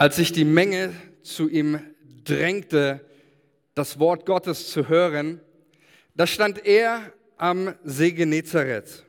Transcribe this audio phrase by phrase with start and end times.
[0.00, 1.78] Als sich die Menge zu ihm
[2.24, 3.04] drängte,
[3.74, 5.42] das Wort Gottes zu hören,
[6.14, 9.04] da stand er am See Genezareth.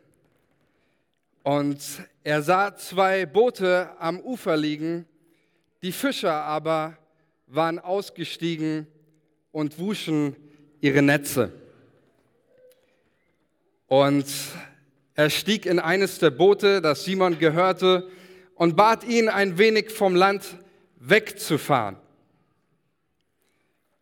[1.43, 1.79] Und
[2.25, 5.05] er sah zwei Boote am Ufer liegen,
[5.81, 6.97] die Fischer aber
[7.47, 8.85] waren ausgestiegen
[9.53, 10.35] und wuschen
[10.81, 11.53] ihre Netze.
[13.87, 14.25] Und
[15.15, 18.09] er stieg in eines der Boote, das Simon gehörte,
[18.55, 20.57] und bat ihn, ein wenig vom Land
[21.01, 21.97] wegzufahren.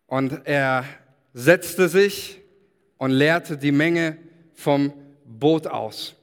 [0.06, 0.86] Und er
[1.34, 2.42] setzte sich
[2.98, 4.18] und leerte die Menge
[4.54, 6.16] vom Boot aus.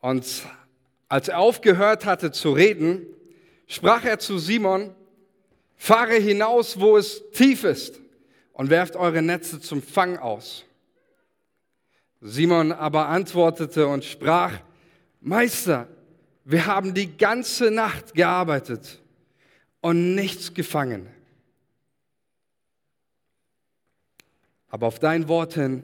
[0.00, 0.26] Und
[1.08, 3.06] als er aufgehört hatte zu reden,
[3.66, 4.94] sprach er zu Simon,
[5.76, 8.00] fahre hinaus, wo es tief ist,
[8.52, 10.64] und werft eure Netze zum Fang aus.
[12.20, 14.58] Simon aber antwortete und sprach,
[15.20, 15.86] Meister,
[16.44, 19.00] wir haben die ganze Nacht gearbeitet
[19.80, 21.08] und nichts gefangen.
[24.68, 25.82] Aber auf dein Wort hin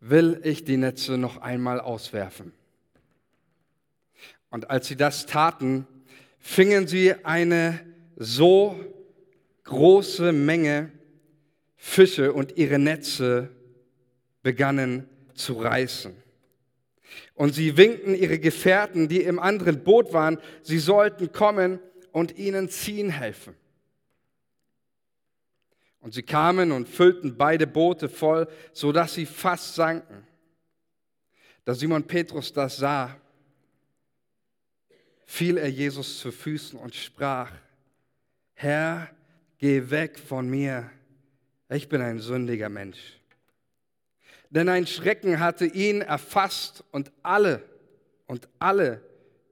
[0.00, 2.52] will ich die Netze noch einmal auswerfen.
[4.50, 5.86] Und als sie das taten,
[6.38, 7.80] fingen sie eine
[8.16, 8.78] so
[9.64, 10.92] große Menge
[11.76, 13.50] Fische und ihre Netze
[14.42, 16.14] begannen zu reißen.
[17.34, 21.80] Und sie winkten ihre Gefährten, die im anderen Boot waren, sie sollten kommen
[22.12, 23.54] und ihnen ziehen helfen.
[26.00, 30.26] Und sie kamen und füllten beide Boote voll, so dass sie fast sanken.
[31.64, 33.20] Da Simon Petrus das sah,
[35.26, 37.52] fiel er Jesus zu Füßen und sprach,
[38.54, 39.10] Herr,
[39.58, 40.90] geh weg von mir,
[41.68, 43.17] ich bin ein sündiger Mensch.
[44.50, 47.62] Denn ein Schrecken hatte ihn erfasst und alle
[48.26, 49.02] und alle,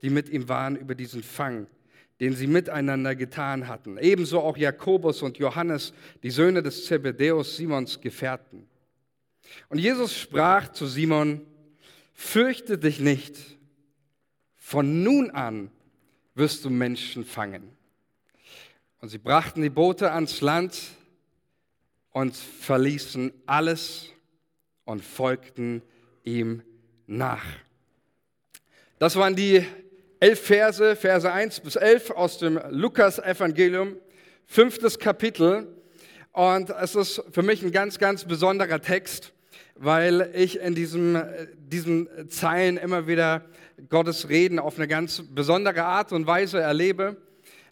[0.03, 1.67] die mit ihm waren, über diesen Fang,
[2.21, 3.99] den sie miteinander getan hatten.
[3.99, 8.67] Ebenso auch Jakobus und Johannes, die Söhne des Zebedeus, Simons Gefährten.
[9.69, 11.43] Und Jesus sprach zu Simon,
[12.15, 13.37] fürchte dich nicht,
[14.55, 15.71] von nun an
[16.35, 17.77] wirst du Menschen fangen.
[19.01, 20.79] Und sie brachten die Boote ans Land
[22.11, 24.11] und verließen alles
[24.87, 25.83] und folgten
[26.25, 26.63] ihm
[27.07, 27.45] nach.
[28.99, 29.67] Das waren die
[30.21, 33.97] elf Verse, Verse 1 bis 11 aus dem Lukas-Evangelium,
[34.47, 35.69] fünftes Kapitel.
[36.33, 39.35] Und es ist für mich ein ganz, ganz besonderer Text,
[39.75, 41.23] weil ich in diesem,
[41.59, 43.45] diesen Zeilen immer wieder
[43.91, 47.17] Gottes Reden auf eine ganz besondere Art und Weise erlebe.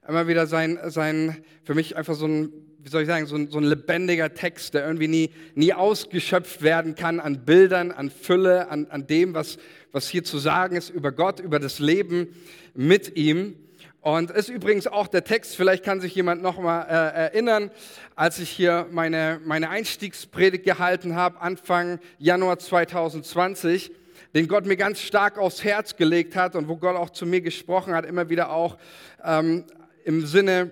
[0.07, 2.53] Immer wieder sein, sein für mich einfach so ein
[2.85, 6.61] wie soll ich sagen, so ein, so ein lebendiger Text, der irgendwie nie, nie ausgeschöpft
[6.61, 9.57] werden kann an Bildern, an Fülle, an, an dem, was,
[9.91, 12.29] was hier zu sagen ist über Gott, über das Leben
[12.75, 13.57] mit ihm.
[14.03, 17.71] Und ist übrigens auch der Text, vielleicht kann sich jemand noch mal äh, erinnern,
[18.17, 23.93] als ich hier meine, meine Einstiegspredigt gehalten habe, Anfang Januar 2020,
[24.35, 27.41] den Gott mir ganz stark aufs Herz gelegt hat und wo Gott auch zu mir
[27.41, 28.77] gesprochen hat, immer wieder auch
[29.25, 29.65] ähm,
[30.05, 30.71] im Sinne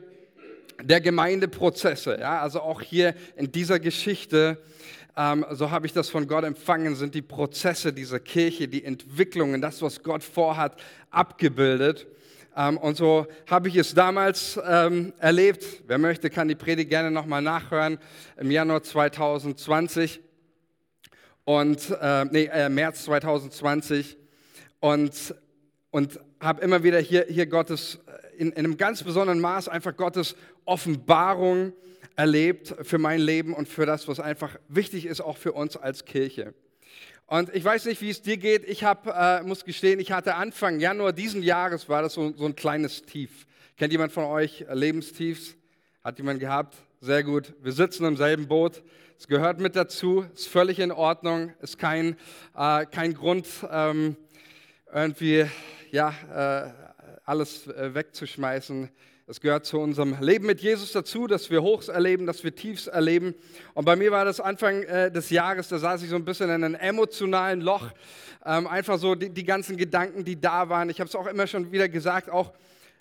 [0.82, 2.18] der Gemeindeprozesse.
[2.20, 2.40] Ja?
[2.40, 4.58] Also auch hier in dieser Geschichte,
[5.16, 9.60] ähm, so habe ich das von Gott empfangen, sind die Prozesse dieser Kirche, die Entwicklungen,
[9.60, 10.76] das, was Gott vorhat,
[11.10, 12.06] abgebildet.
[12.56, 15.64] Ähm, und so habe ich es damals ähm, erlebt.
[15.86, 17.98] Wer möchte, kann die Predigt gerne nochmal nachhören
[18.38, 20.20] im Januar 2020
[21.44, 24.16] und äh, nee, äh, März 2020
[24.80, 25.34] und
[25.92, 28.00] und habe immer wieder hier, hier Gottes
[28.36, 31.72] in, in einem ganz besonderen Maß einfach Gottes Offenbarung
[32.16, 36.04] erlebt für mein Leben und für das, was einfach wichtig ist, auch für uns als
[36.04, 36.54] Kirche.
[37.26, 38.68] Und ich weiß nicht, wie es dir geht.
[38.68, 42.44] Ich hab, äh, muss gestehen, ich hatte Anfang Januar diesen Jahres war das so, so
[42.44, 43.46] ein kleines Tief.
[43.78, 45.56] Kennt jemand von euch Lebenstiefs?
[46.04, 46.76] Hat jemand gehabt?
[47.00, 47.54] Sehr gut.
[47.62, 48.82] Wir sitzen im selben Boot.
[49.18, 50.26] Es gehört mit dazu.
[50.34, 51.52] Ist völlig in Ordnung.
[51.62, 52.16] Ist kein,
[52.56, 54.16] äh, kein Grund, ähm,
[54.94, 55.46] irgendwie
[55.90, 56.70] ja, äh,
[57.24, 58.90] alles äh, wegzuschmeißen.
[59.26, 62.88] Es gehört zu unserem Leben mit Jesus dazu, dass wir Hochs erleben, dass wir Tiefs
[62.88, 63.34] erleben.
[63.72, 66.50] Und bei mir war das Anfang äh, des Jahres, da saß ich so ein bisschen
[66.50, 67.90] in einem emotionalen Loch.
[68.44, 70.90] Ähm, einfach so die, die, ganzen Gedanken, die da waren.
[70.90, 72.52] Ich habe es auch immer schon wieder gesagt, auch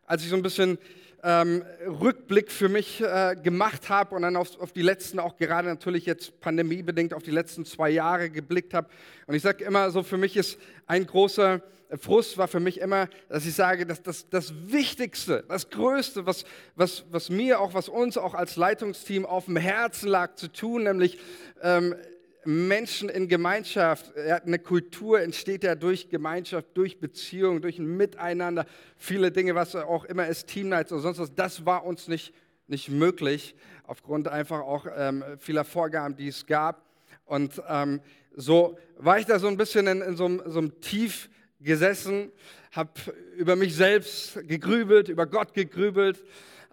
[0.06, 0.78] als ich so ein bisschen
[1.24, 5.68] ähm, Rückblick für mich äh, gemacht habe und dann auf, auf, die letzten, auch gerade
[5.68, 8.88] natürlich jetzt pandemiebedingt, auf die letzten zwei Jahre geblickt habe.
[9.28, 10.58] Und ich sage immer so, für mich ist
[10.88, 11.62] ein großer
[11.98, 16.46] Frust war für mich immer, dass ich sage, dass das, das Wichtigste, das Größte, was,
[16.76, 20.84] was, was mir auch, was uns auch als Leitungsteam auf dem Herzen lag zu tun,
[20.84, 21.20] nämlich
[21.62, 21.96] ähm,
[22.44, 28.66] Menschen in Gemeinschaft, eine Kultur entsteht ja durch Gemeinschaft, durch Beziehung, durch ein Miteinander,
[28.98, 32.34] viele Dinge, was auch immer ist, Teamnights oder sonst was, das war uns nicht,
[32.68, 33.54] nicht möglich,
[33.84, 36.84] aufgrund einfach auch ähm, vieler Vorgaben, die es gab.
[37.26, 38.02] Und ähm,
[38.36, 41.30] so war ich da so ein bisschen in, in so, so einem Tief
[41.64, 42.32] gesessen,
[42.72, 42.92] habe
[43.38, 46.24] über mich selbst gegrübelt, über Gott gegrübelt,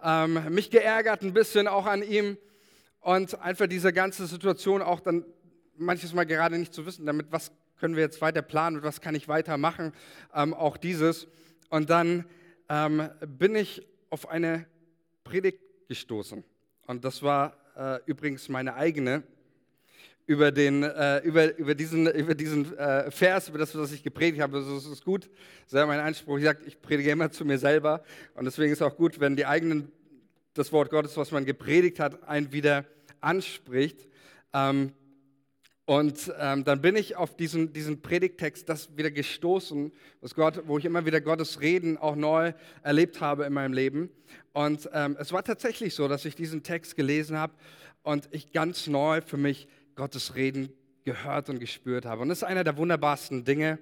[0.02, 2.36] ähm, mich geärgert ein bisschen auch an ihm.
[3.00, 5.24] Und einfach diese ganze Situation auch dann
[5.76, 9.00] manches Mal gerade nicht zu wissen, damit was können wir jetzt weiter planen und was
[9.00, 9.92] kann ich weitermachen,
[10.34, 11.28] ähm, auch dieses.
[11.70, 12.24] Und dann
[12.68, 14.66] ähm, bin ich auf eine
[15.24, 16.44] Predigt gestoßen.
[16.86, 19.22] Und das war äh, übrigens meine eigene
[20.28, 24.42] über, den, äh, über, über diesen, über diesen äh, Vers, über das, was ich gepredigt
[24.42, 24.60] habe.
[24.60, 25.30] Das ist gut.
[25.66, 26.36] Ist mein Anspruch.
[26.36, 28.04] Ich sage, ich predige immer zu mir selber.
[28.34, 29.90] Und deswegen ist es auch gut, wenn die eigenen,
[30.52, 32.84] das Wort Gottes, was man gepredigt hat, einen wieder
[33.22, 34.06] anspricht.
[34.52, 34.92] Ähm,
[35.86, 39.90] und ähm, dann bin ich auf diesen, diesen Predigtext das wieder gestoßen,
[40.20, 42.52] was Gott, wo ich immer wieder Gottes Reden auch neu
[42.82, 44.10] erlebt habe in meinem Leben.
[44.52, 47.54] Und ähm, es war tatsächlich so, dass ich diesen Text gelesen habe
[48.02, 50.72] und ich ganz neu für mich Gottes Reden
[51.04, 52.22] gehört und gespürt habe.
[52.22, 53.80] Und das ist einer der wunderbarsten Dinge,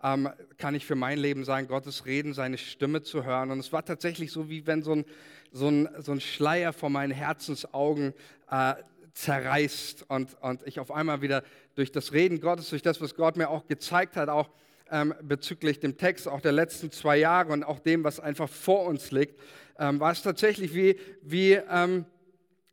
[0.00, 0.28] ähm,
[0.58, 3.50] kann ich für mein Leben sagen, Gottes Reden, seine Stimme zu hören.
[3.50, 5.04] Und es war tatsächlich so, wie wenn so ein,
[5.50, 8.14] so ein, so ein Schleier vor meinen Herzensaugen
[8.48, 8.74] äh,
[9.12, 11.42] zerreißt und, und ich auf einmal wieder
[11.74, 14.50] durch das Reden Gottes, durch das, was Gott mir auch gezeigt hat, auch
[14.92, 18.84] ähm, bezüglich dem Text, auch der letzten zwei Jahre und auch dem, was einfach vor
[18.84, 19.40] uns liegt,
[19.80, 22.04] ähm, war es tatsächlich wie, wie ähm,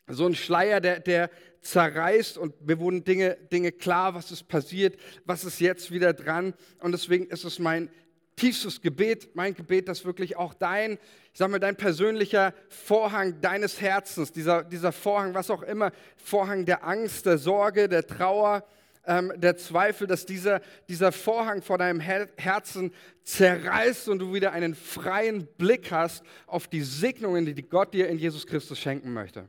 [0.07, 1.31] so ein Schleier, der, der
[1.63, 6.53] zerreißt und mir wurden Dinge, Dinge klar, was ist passiert, was ist jetzt wieder dran.
[6.79, 7.89] Und deswegen ist es mein
[8.35, 10.99] tiefstes Gebet, mein Gebet, dass wirklich auch dein, ich
[11.39, 16.85] sag mal, dein persönlicher Vorhang deines Herzens, dieser, dieser Vorhang, was auch immer, Vorhang der
[16.85, 18.65] Angst, der Sorge, der Trauer,
[19.05, 22.93] ähm, der Zweifel, dass dieser, dieser Vorhang vor deinem Her Herzen
[23.23, 28.17] zerreißt und du wieder einen freien Blick hast auf die Segnungen, die Gott dir in
[28.17, 29.47] Jesus Christus schenken möchte.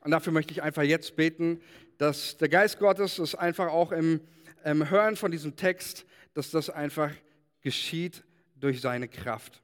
[0.00, 1.60] Und dafür möchte ich einfach jetzt beten,
[1.98, 4.20] dass der Geist Gottes es einfach auch im,
[4.64, 7.10] im Hören von diesem Text, dass das einfach
[7.62, 8.22] geschieht
[8.56, 9.62] durch seine Kraft.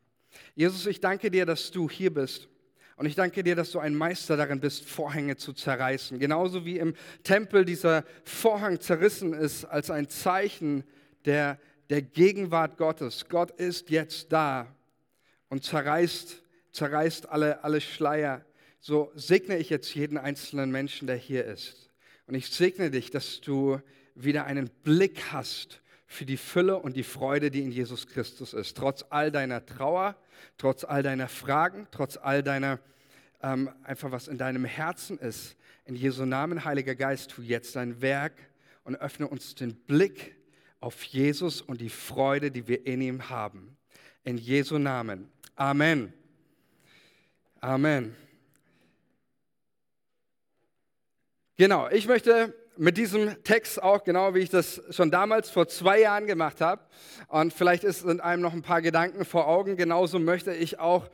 [0.54, 2.48] Jesus, ich danke dir, dass du hier bist.
[2.96, 6.18] Und ich danke dir, dass du ein Meister darin bist, Vorhänge zu zerreißen.
[6.18, 6.94] Genauso wie im
[7.24, 10.84] Tempel dieser Vorhang zerrissen ist als ein Zeichen
[11.24, 11.58] der,
[11.90, 13.28] der Gegenwart Gottes.
[13.28, 14.72] Gott ist jetzt da
[15.48, 18.44] und zerreißt, zerreißt alle, alle Schleier.
[18.86, 21.88] So segne ich jetzt jeden einzelnen Menschen, der hier ist.
[22.26, 23.80] Und ich segne dich, dass du
[24.14, 28.76] wieder einen Blick hast für die Fülle und die Freude, die in Jesus Christus ist.
[28.76, 30.16] Trotz all deiner Trauer,
[30.58, 32.78] trotz all deiner Fragen, trotz all deiner,
[33.42, 35.56] ähm, einfach was in deinem Herzen ist.
[35.86, 38.34] In Jesu Namen, Heiliger Geist, tu jetzt dein Werk
[38.82, 40.36] und öffne uns den Blick
[40.80, 43.78] auf Jesus und die Freude, die wir in ihm haben.
[44.24, 45.32] In Jesu Namen.
[45.56, 46.12] Amen.
[47.62, 48.14] Amen.
[51.56, 56.00] Genau, ich möchte mit diesem Text auch, genau wie ich das schon damals vor zwei
[56.00, 56.82] Jahren gemacht habe.
[57.28, 59.76] Und vielleicht ist, sind einem noch ein paar Gedanken vor Augen.
[59.76, 61.08] Genauso möchte ich auch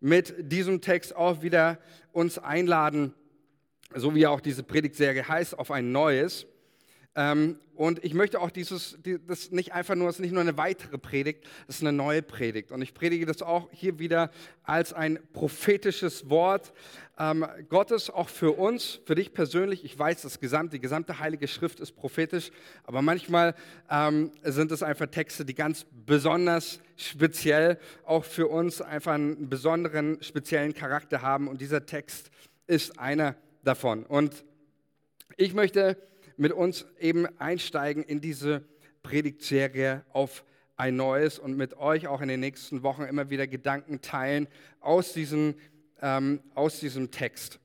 [0.00, 1.78] mit diesem Text auch wieder
[2.12, 3.14] uns einladen,
[3.94, 6.44] so wie auch diese Predigtserie heißt, auf ein neues.
[7.14, 10.56] Ähm, und ich möchte auch dieses, das nicht einfach nur, es ist nicht nur eine
[10.56, 12.72] weitere Predigt, es ist eine neue Predigt.
[12.72, 14.32] Und ich predige das auch hier wieder
[14.64, 16.72] als ein prophetisches Wort
[17.20, 19.84] ähm, Gottes, auch für uns, für dich persönlich.
[19.84, 22.50] Ich weiß, das gesamte, die gesamte Heilige Schrift ist prophetisch,
[22.82, 23.54] aber manchmal
[23.88, 30.20] ähm, sind es einfach Texte, die ganz besonders speziell auch für uns einfach einen besonderen,
[30.20, 31.46] speziellen Charakter haben.
[31.46, 32.30] Und dieser Text
[32.66, 34.04] ist einer davon.
[34.04, 34.44] Und
[35.36, 35.96] ich möchte
[36.38, 38.64] mit uns eben einsteigen in diese
[39.02, 40.44] Predigtserie auf
[40.76, 44.46] ein neues und mit euch auch in den nächsten Wochen immer wieder Gedanken teilen
[44.80, 45.56] aus diesem,
[46.00, 47.58] ähm, aus diesem Text.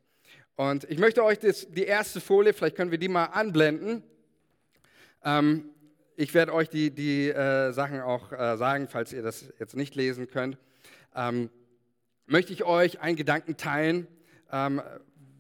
[0.56, 4.04] Und ich möchte euch das, die erste Folie, vielleicht können wir die mal anblenden.
[5.24, 5.70] Ähm,
[6.16, 9.96] ich werde euch die, die äh, Sachen auch äh, sagen, falls ihr das jetzt nicht
[9.96, 10.58] lesen könnt.
[11.16, 11.50] Ähm,
[12.26, 14.08] möchte ich euch einen Gedanken teilen,
[14.52, 14.82] ähm,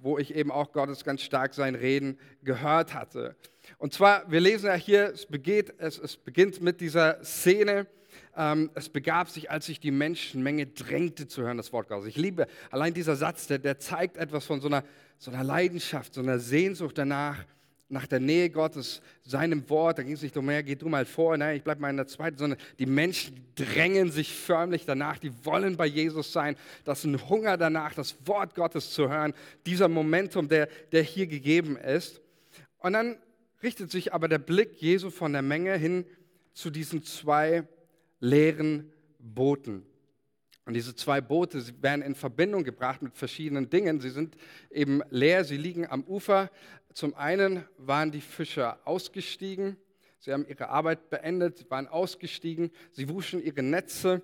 [0.04, 3.36] wo ich eben auch Gottes ganz stark sein Reden gehört hatte.
[3.78, 7.88] Und zwar, wir lesen ja hier, es beginnt, es, es beginnt mit dieser Szene,
[8.36, 12.08] ähm, es begab sich, als sich die Menschenmenge drängte zu hören, das Wort Gottes.
[12.08, 14.84] Ich liebe allein dieser Satz, der, der zeigt etwas von so einer,
[15.18, 17.46] so einer Leidenschaft, so einer Sehnsucht danach,
[17.94, 20.00] nach der Nähe Gottes, seinem Wort.
[20.00, 21.98] Da ging es nicht um mehr, geh du mal vor, nein, ich bleibe mal in
[21.98, 26.58] der zweiten, sondern die Menschen drängen sich förmlich danach, die wollen bei Jesus sein.
[26.84, 29.34] Das ist ein Hunger danach, das Wort Gottes zu hören.
[29.66, 32.20] Dieser Momentum, der, der hier gegeben ist.
[32.80, 33.16] Und dann
[33.62, 36.06] richtet sich aber der Blick Jesu von der Menge hin
[36.54, 37.64] zu diesen zwei
[38.20, 39.86] leeren Booten.
[40.66, 44.00] Und diese zwei Boote werden in Verbindung gebracht mit verschiedenen Dingen.
[44.00, 44.38] Sie sind
[44.72, 46.50] eben leer, sie liegen am Ufer.
[46.94, 49.78] Zum einen waren die Fischer ausgestiegen,
[50.20, 54.22] sie haben ihre Arbeit beendet, waren ausgestiegen, sie wuschen ihre Netze,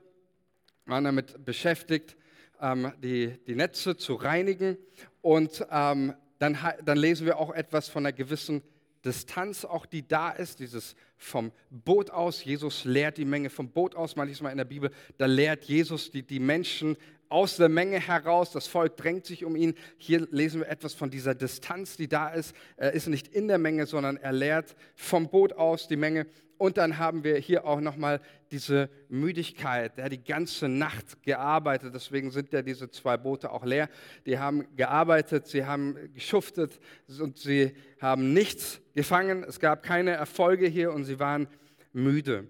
[0.86, 2.16] waren damit beschäftigt,
[2.62, 4.78] ähm, die, die Netze zu reinigen.
[5.22, 8.62] Und ähm, dann, dann lesen wir auch etwas von einer gewissen
[9.04, 12.44] Distanz auch, die da ist, dieses vom Boot aus.
[12.44, 16.24] Jesus lehrt die Menge vom Boot aus, manchmal in der Bibel, da lehrt Jesus die,
[16.24, 16.98] die Menschen
[17.30, 18.52] aus der Menge heraus.
[18.52, 19.76] Das Volk drängt sich um ihn.
[19.98, 22.56] Hier lesen wir etwas von dieser Distanz, die da ist.
[22.76, 26.26] Er ist nicht in der Menge, sondern er lehrt vom Boot aus die Menge.
[26.58, 28.20] Und dann haben wir hier auch nochmal
[28.52, 29.96] diese Müdigkeit.
[29.96, 33.88] Der hat die ganze Nacht gearbeitet, deswegen sind ja diese zwei Boote auch leer.
[34.26, 36.78] Die haben gearbeitet, sie haben geschuftet
[37.22, 39.46] und sie haben nichts gefangen.
[39.46, 41.48] Es gab keine Erfolge hier und sie waren
[41.94, 42.50] müde.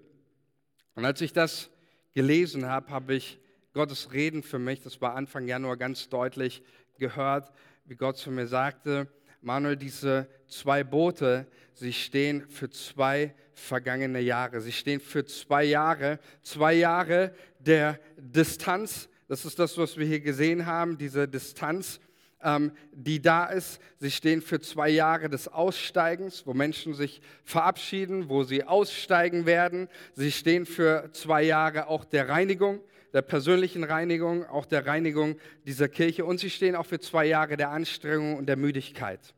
[0.96, 1.70] Und als ich das
[2.12, 3.38] gelesen habe, habe ich
[3.72, 6.62] Gottes Reden für mich, das war Anfang Januar ganz deutlich
[6.98, 7.52] gehört,
[7.84, 9.06] wie Gott zu mir sagte,
[9.42, 14.60] Manuel, diese zwei Boote, sie stehen für zwei vergangene Jahre.
[14.60, 19.08] Sie stehen für zwei Jahre, zwei Jahre der Distanz.
[19.28, 22.00] Das ist das, was wir hier gesehen haben, diese Distanz,
[22.42, 23.80] ähm, die da ist.
[23.98, 29.88] Sie stehen für zwei Jahre des Aussteigens, wo Menschen sich verabschieden, wo sie aussteigen werden.
[30.14, 32.80] Sie stehen für zwei Jahre auch der Reinigung
[33.12, 35.36] der persönlichen Reinigung, auch der Reinigung
[35.66, 39.34] dieser Kirche und sie stehen auch für zwei Jahre der Anstrengung und der Müdigkeit.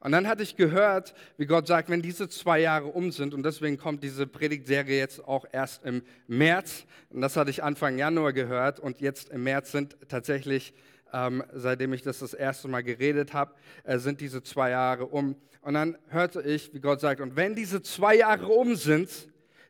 [0.00, 3.42] Und dann hatte ich gehört, wie Gott sagt, wenn diese zwei Jahre um sind, und
[3.42, 8.32] deswegen kommt diese Predigtserie jetzt auch erst im März, und das hatte ich Anfang Januar
[8.32, 10.74] gehört, und jetzt im März sind tatsächlich,
[11.12, 13.54] ähm, seitdem ich das das erste Mal geredet habe,
[13.84, 15.34] äh, sind diese zwei Jahre um.
[15.62, 19.10] Und dann hörte ich, wie Gott sagt, und wenn diese zwei Jahre um sind,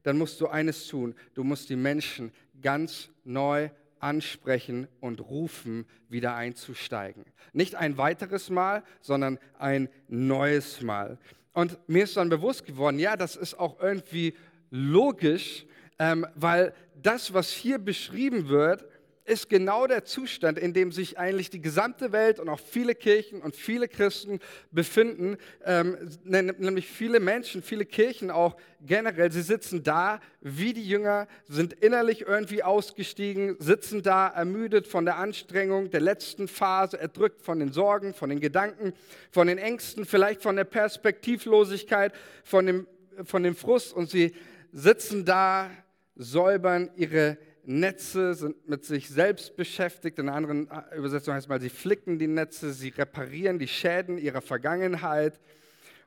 [0.02, 2.30] dann musst du eines tun, du musst die Menschen
[2.62, 7.24] ganz neu ansprechen und rufen, wieder einzusteigen.
[7.52, 11.18] Nicht ein weiteres Mal, sondern ein neues Mal.
[11.52, 14.34] Und mir ist dann bewusst geworden, ja, das ist auch irgendwie
[14.70, 15.64] logisch,
[15.98, 18.84] ähm, weil das, was hier beschrieben wird,
[19.26, 23.42] ist genau der Zustand, in dem sich eigentlich die gesamte Welt und auch viele Kirchen
[23.42, 24.38] und viele Christen
[24.70, 29.32] befinden, ähm, nämlich viele Menschen, viele Kirchen auch generell.
[29.32, 35.16] Sie sitzen da wie die Jünger, sind innerlich irgendwie ausgestiegen, sitzen da ermüdet von der
[35.16, 38.92] Anstrengung der letzten Phase, erdrückt von den Sorgen, von den Gedanken,
[39.32, 42.14] von den Ängsten, vielleicht von der Perspektivlosigkeit,
[42.44, 42.86] von dem,
[43.24, 44.34] von dem Frust und sie
[44.72, 45.70] sitzen da,
[46.16, 50.18] säubern ihre Netze, sind mit sich selbst beschäftigt.
[50.18, 53.68] In einer anderen äh, Übersetzung heißt es mal, sie flicken die Netze, sie reparieren die
[53.68, 55.40] Schäden ihrer Vergangenheit.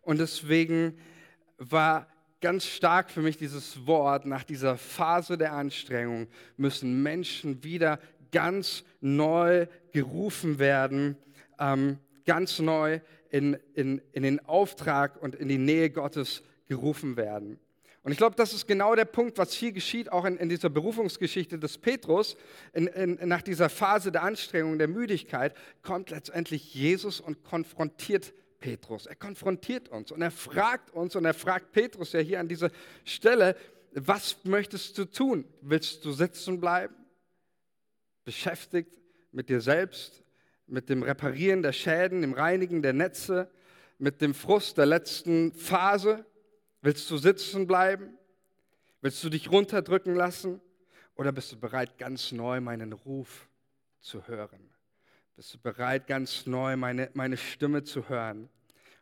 [0.01, 0.97] Und deswegen
[1.57, 2.07] war
[2.41, 7.99] ganz stark für mich dieses Wort, nach dieser Phase der Anstrengung müssen Menschen wieder
[8.31, 11.17] ganz neu gerufen werden,
[11.59, 17.59] ähm, ganz neu in, in, in den Auftrag und in die Nähe Gottes gerufen werden.
[18.09, 20.71] Und ich glaube, das ist genau der Punkt, was hier geschieht, auch in, in dieser
[20.71, 22.37] Berufungsgeschichte des Petrus.
[22.73, 29.05] In, in, nach dieser Phase der Anstrengung, der Müdigkeit, kommt letztendlich Jesus und konfrontiert Petrus.
[29.05, 32.71] Er konfrontiert uns und er fragt uns und er fragt Petrus ja hier an dieser
[33.05, 33.55] Stelle,
[33.91, 35.45] was möchtest du tun?
[35.61, 36.95] Willst du sitzen bleiben?
[38.25, 38.91] Beschäftigt
[39.31, 40.23] mit dir selbst,
[40.65, 43.51] mit dem Reparieren der Schäden, dem Reinigen der Netze,
[43.99, 46.25] mit dem Frust der letzten Phase?
[46.81, 48.17] Willst du sitzen bleiben?
[49.01, 50.61] Willst du dich runterdrücken lassen?
[51.15, 53.49] Oder bist du bereit, ganz neu meinen Ruf
[53.99, 54.69] zu hören?
[55.35, 58.49] Bist du bereit, ganz neu meine, meine Stimme zu hören?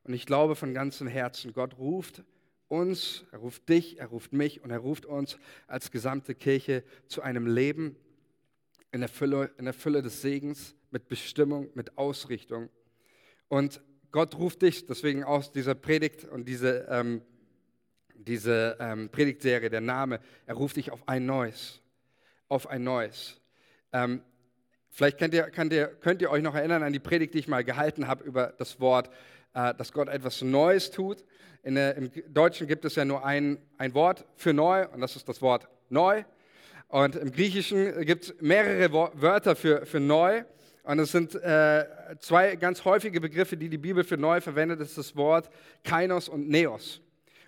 [0.03, 2.23] Und ich glaube von ganzem Herzen, Gott ruft
[2.67, 7.21] uns, er ruft dich, er ruft mich und er ruft uns als gesamte Kirche zu
[7.21, 7.95] einem Leben
[8.91, 12.69] in der Fülle, in der Fülle des Segens, mit Bestimmung, mit Ausrichtung.
[13.49, 13.81] Und
[14.11, 17.21] Gott ruft dich, deswegen aus dieser Predigt und diese ähm,
[18.17, 21.81] diese ähm, Predigtserie, der Name, er ruft dich auf ein neues,
[22.47, 23.39] auf ein neues.
[23.93, 24.21] Ähm,
[24.89, 27.47] vielleicht könnt ihr, könnt, ihr, könnt ihr euch noch erinnern an die Predigt, die ich
[27.47, 29.09] mal gehalten habe über das Wort,
[29.53, 31.23] äh, dass Gott etwas Neues tut.
[31.63, 35.27] Der, Im Deutschen gibt es ja nur ein, ein Wort für neu und das ist
[35.27, 36.23] das Wort neu.
[36.87, 40.43] Und im Griechischen gibt es mehrere Wörter für, für neu.
[40.83, 41.85] Und es sind äh,
[42.19, 44.79] zwei ganz häufige Begriffe, die die Bibel für neu verwendet.
[44.79, 45.49] Das ist das Wort
[45.83, 47.01] Kainos und Neos.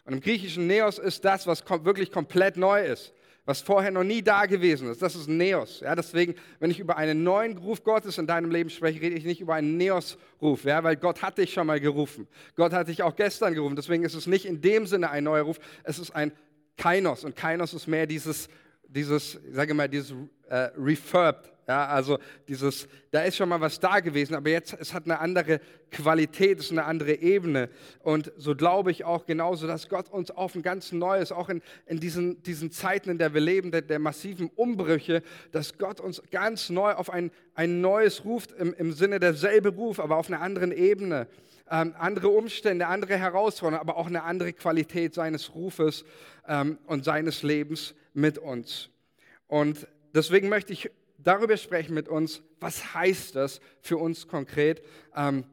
[0.10, 3.14] Und im griechischen Neos ist das, was kom wirklich komplett neu ist,
[3.46, 5.04] was vorher noch nie da gewesen ist.
[5.04, 5.82] Das ist Neos.
[5.82, 9.24] Ja, deswegen, wenn ich über einen neuen Ruf Gottes in deinem Leben spreche, rede ich
[9.24, 12.28] nicht über einen Neos-Ruf, ja, weil Gott hat dich schon mal gerufen.
[12.56, 13.76] Gott hat dich auch gestern gerufen.
[13.76, 16.32] Deswegen ist es nicht in dem Sinne ein neuer Ruf, es ist ein
[16.76, 17.24] Kainos.
[17.24, 18.50] Und Kainos ist mehr dieses,
[18.88, 20.16] dieses sage mal, dieses
[20.50, 21.52] äh, Refurbed.
[21.70, 25.20] Ja, also dieses, da ist schon mal was da gewesen, aber jetzt, es hat eine
[25.20, 25.62] andere
[25.92, 27.70] Qualität, es ist eine andere Ebene.
[28.00, 31.62] Und so glaube ich auch genauso, dass Gott uns auf ein ganz neues, auch in,
[31.86, 35.22] in diesen, diesen Zeiten, in der wir leben, der, der massiven Umbrüche,
[35.52, 40.00] dass Gott uns ganz neu auf ein, ein neues ruft, im, im Sinne derselbe Ruf,
[40.00, 41.28] aber auf einer anderen Ebene.
[41.70, 46.04] Ähm, andere Umstände, andere Herausforderungen, aber auch eine andere Qualität seines Rufes
[46.48, 48.90] ähm, und seines Lebens mit uns.
[49.46, 50.90] Und deswegen möchte ich
[51.24, 54.84] darüber sprechen mit uns, was heißt das für uns konkret?
[55.16, 55.46] Ähm,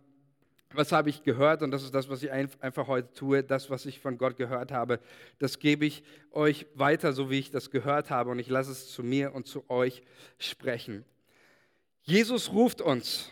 [0.73, 1.63] was habe ich gehört?
[1.63, 3.43] Und das ist das, was ich einfach heute tue.
[3.43, 5.01] Das, was ich von Gott gehört habe,
[5.39, 8.31] das gebe ich euch weiter, so wie ich das gehört habe.
[8.31, 10.03] Und ich lasse es zu mir und zu euch
[10.39, 11.05] sprechen.
[12.03, 13.31] Jesus ruft uns.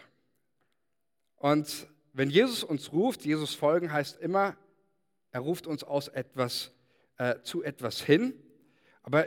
[1.36, 4.56] Und wenn Jesus uns ruft, Jesus folgen heißt immer,
[5.30, 6.72] er ruft uns aus etwas
[7.18, 8.34] äh, zu etwas hin.
[9.02, 9.26] Aber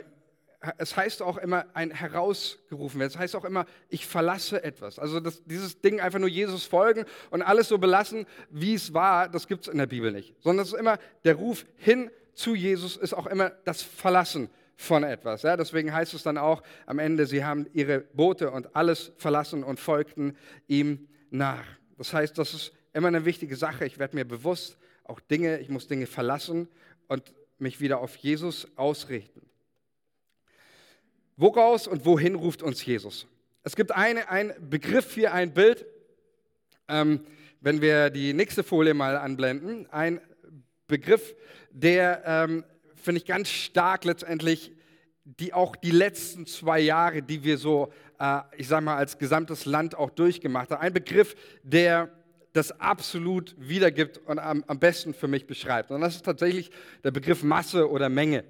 [0.78, 3.10] es heißt auch immer ein herausgerufen werden.
[3.10, 4.98] Es heißt auch immer, ich verlasse etwas.
[4.98, 9.28] Also das, dieses Ding einfach nur Jesus folgen und alles so belassen, wie es war,
[9.28, 10.34] das gibt es in der Bibel nicht.
[10.40, 15.04] Sondern es ist immer, der Ruf hin zu Jesus ist auch immer das Verlassen von
[15.04, 15.42] etwas.
[15.42, 19.62] Ja, deswegen heißt es dann auch am Ende, sie haben ihre Boote und alles verlassen
[19.62, 20.36] und folgten
[20.66, 21.64] ihm nach.
[21.96, 23.84] Das heißt, das ist immer eine wichtige Sache.
[23.86, 26.68] Ich werde mir bewusst, auch Dinge, ich muss Dinge verlassen
[27.08, 29.47] und mich wieder auf Jesus ausrichten.
[31.40, 33.28] Woraus und wohin ruft uns Jesus?
[33.62, 35.86] Es gibt eine, einen Begriff hier, ein Bild,
[36.88, 37.20] ähm,
[37.60, 40.20] wenn wir die nächste Folie mal anblenden, ein
[40.88, 41.36] Begriff,
[41.70, 42.64] der, ähm,
[42.96, 44.72] finde ich, ganz stark letztendlich,
[45.24, 49.64] die auch die letzten zwei Jahre, die wir so, äh, ich sage mal, als gesamtes
[49.64, 50.80] Land auch durchgemacht haben.
[50.80, 52.10] Ein Begriff, der
[52.52, 55.92] das absolut wiedergibt und am, am besten für mich beschreibt.
[55.92, 56.72] Und das ist tatsächlich
[57.04, 58.42] der Begriff Masse oder Menge.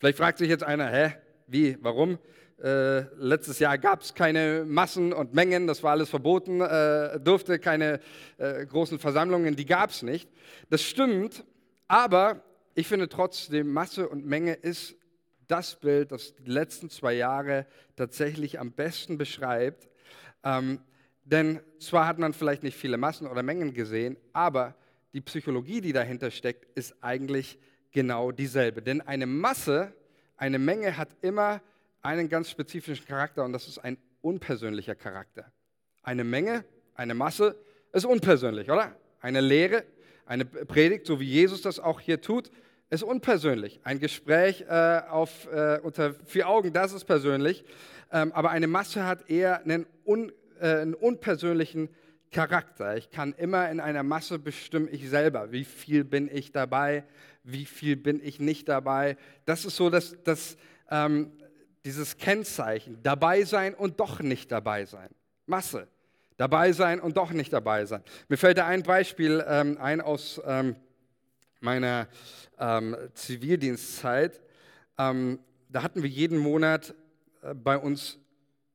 [0.00, 1.12] Vielleicht fragt sich jetzt einer, hä,
[1.50, 2.18] wie, warum?
[2.62, 7.58] Äh, letztes Jahr gab es keine Massen und Mengen, das war alles verboten, äh, durfte
[7.58, 8.00] keine
[8.36, 10.28] äh, großen Versammlungen, die gab es nicht.
[10.68, 11.44] Das stimmt,
[11.88, 12.42] aber
[12.74, 14.94] ich finde trotzdem, Masse und Menge ist
[15.48, 19.88] das Bild, das die letzten zwei Jahre tatsächlich am besten beschreibt.
[20.44, 20.80] Ähm,
[21.24, 24.74] denn zwar hat man vielleicht nicht viele Massen oder Mengen gesehen, aber
[25.12, 27.58] die Psychologie, die dahinter steckt, ist eigentlich
[27.90, 28.82] genau dieselbe.
[28.82, 29.92] Denn eine Masse
[30.40, 31.60] eine Menge hat immer
[32.00, 35.52] einen ganz spezifischen Charakter und das ist ein unpersönlicher Charakter.
[36.02, 37.56] Eine Menge, eine Masse
[37.92, 38.96] ist unpersönlich, oder?
[39.20, 39.84] Eine Lehre,
[40.24, 42.50] eine Predigt, so wie Jesus das auch hier tut,
[42.88, 43.80] ist unpersönlich.
[43.84, 47.62] Ein Gespräch äh, auf, äh, unter vier Augen, das ist persönlich.
[48.10, 52.00] Ähm, aber eine Masse hat eher einen, un, äh, einen unpersönlichen Charakter.
[52.32, 57.04] Ich kann immer in einer Masse bestimmen, ich selber, wie viel bin ich dabei,
[57.42, 59.16] wie viel bin ich nicht dabei.
[59.46, 60.56] Das ist so das, das,
[60.90, 61.32] ähm,
[61.84, 65.08] dieses Kennzeichen, dabei sein und doch nicht dabei sein.
[65.46, 65.88] Masse,
[66.36, 68.04] dabei sein und doch nicht dabei sein.
[68.28, 70.76] Mir fällt da ein Beispiel ähm, ein aus ähm,
[71.58, 72.06] meiner
[72.58, 74.40] ähm, Zivildienstzeit.
[74.98, 76.94] Ähm, da hatten wir jeden Monat
[77.42, 78.18] äh, bei uns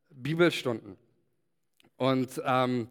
[0.09, 0.97] Bibelstunden.
[1.97, 2.89] Und ähm,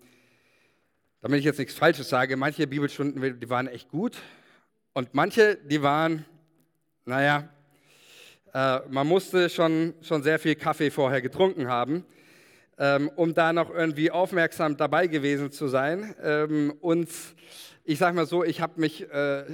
[1.25, 4.19] damit ich jetzt nichts Falsches sage, manche Bibelstunden, die waren echt gut
[4.93, 6.27] und manche, die waren,
[7.07, 7.49] naja,
[8.53, 12.05] äh, man musste schon, schon sehr viel Kaffee vorher getrunken haben,
[12.77, 16.15] ähm, um da noch irgendwie aufmerksam dabei gewesen zu sein.
[16.23, 17.09] Ähm, und
[17.85, 19.45] ich sage mal so, ich habe mich, äh,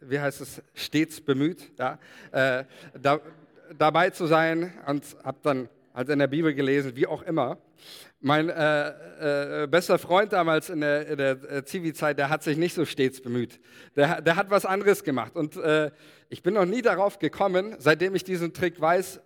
[0.00, 1.98] wie heißt es, stets bemüht, ja,
[2.32, 2.64] äh,
[2.98, 3.20] da,
[3.76, 7.58] dabei zu sein und habe dann halt in der Bibel gelesen, wie auch immer.
[8.20, 12.56] Mein äh, äh, bester Freund damals in der, in der äh, Zivi-Zeit, der hat sich
[12.56, 13.60] nicht so stets bemüht.
[13.96, 15.36] Der, der hat was anderes gemacht.
[15.36, 15.90] Und äh,
[16.28, 19.20] ich bin noch nie darauf gekommen, seitdem ich diesen Trick weiß,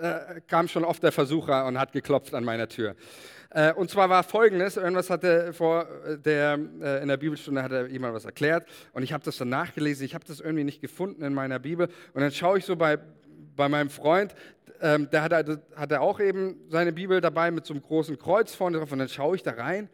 [0.00, 2.96] äh, kam schon oft der Versucher und hat geklopft an meiner Tür.
[3.50, 5.86] Äh, und zwar war folgendes, irgendwas hatte vor
[6.24, 10.04] der, in der Bibelstunde hat er jemand was erklärt und ich habe das dann nachgelesen,
[10.04, 12.98] ich habe das irgendwie nicht gefunden in meiner Bibel und dann schaue ich so bei,
[13.56, 14.34] bei meinem Freund,
[14.80, 18.54] ähm, der hat, hat er auch eben seine Bibel dabei mit so einem großen Kreuz
[18.54, 19.88] vorne drauf und dann schaue ich da rein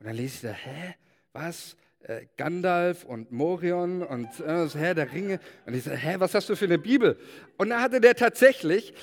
[0.00, 0.94] und dann lese ich da, hä,
[1.32, 1.76] was?
[2.00, 5.40] Äh, Gandalf und Morion und äh, Herr der Ringe.
[5.66, 7.18] Und ich sage, hä, was hast du für eine Bibel?
[7.56, 8.94] Und da hatte der tatsächlich,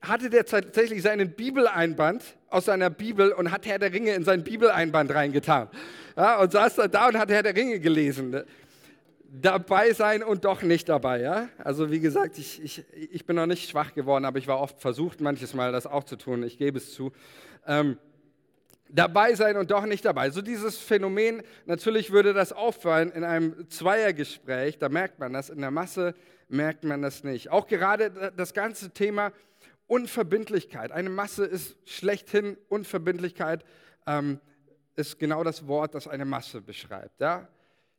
[0.00, 4.44] hatte der tatsächlich seinen Bibeleinband aus seiner Bibel und hat Herr der Ringe in seinen
[4.44, 5.68] Bibeleinband reingetan.
[6.16, 8.44] Ja, und saß da, da und hat Herr der Ringe gelesen.
[9.28, 11.20] Dabei sein und doch nicht dabei.
[11.20, 11.48] Ja?
[11.62, 14.80] Also wie gesagt, ich, ich, ich bin noch nicht schwach geworden, aber ich war oft
[14.80, 16.42] versucht, manches Mal das auch zu tun.
[16.42, 17.12] Ich gebe es zu.
[17.66, 17.98] Ähm,
[18.88, 20.30] dabei sein und doch nicht dabei.
[20.30, 25.60] So dieses Phänomen, natürlich würde das auffallen in einem Zweiergespräch, da merkt man das, in
[25.60, 26.14] der Masse
[26.48, 27.50] merkt man das nicht.
[27.50, 29.32] Auch gerade das ganze Thema
[29.86, 30.90] Unverbindlichkeit.
[30.90, 33.64] Eine Masse ist schlechthin Unverbindlichkeit,
[34.06, 34.40] ähm,
[34.96, 37.20] ist genau das Wort, das eine Masse beschreibt.
[37.20, 37.48] Ja?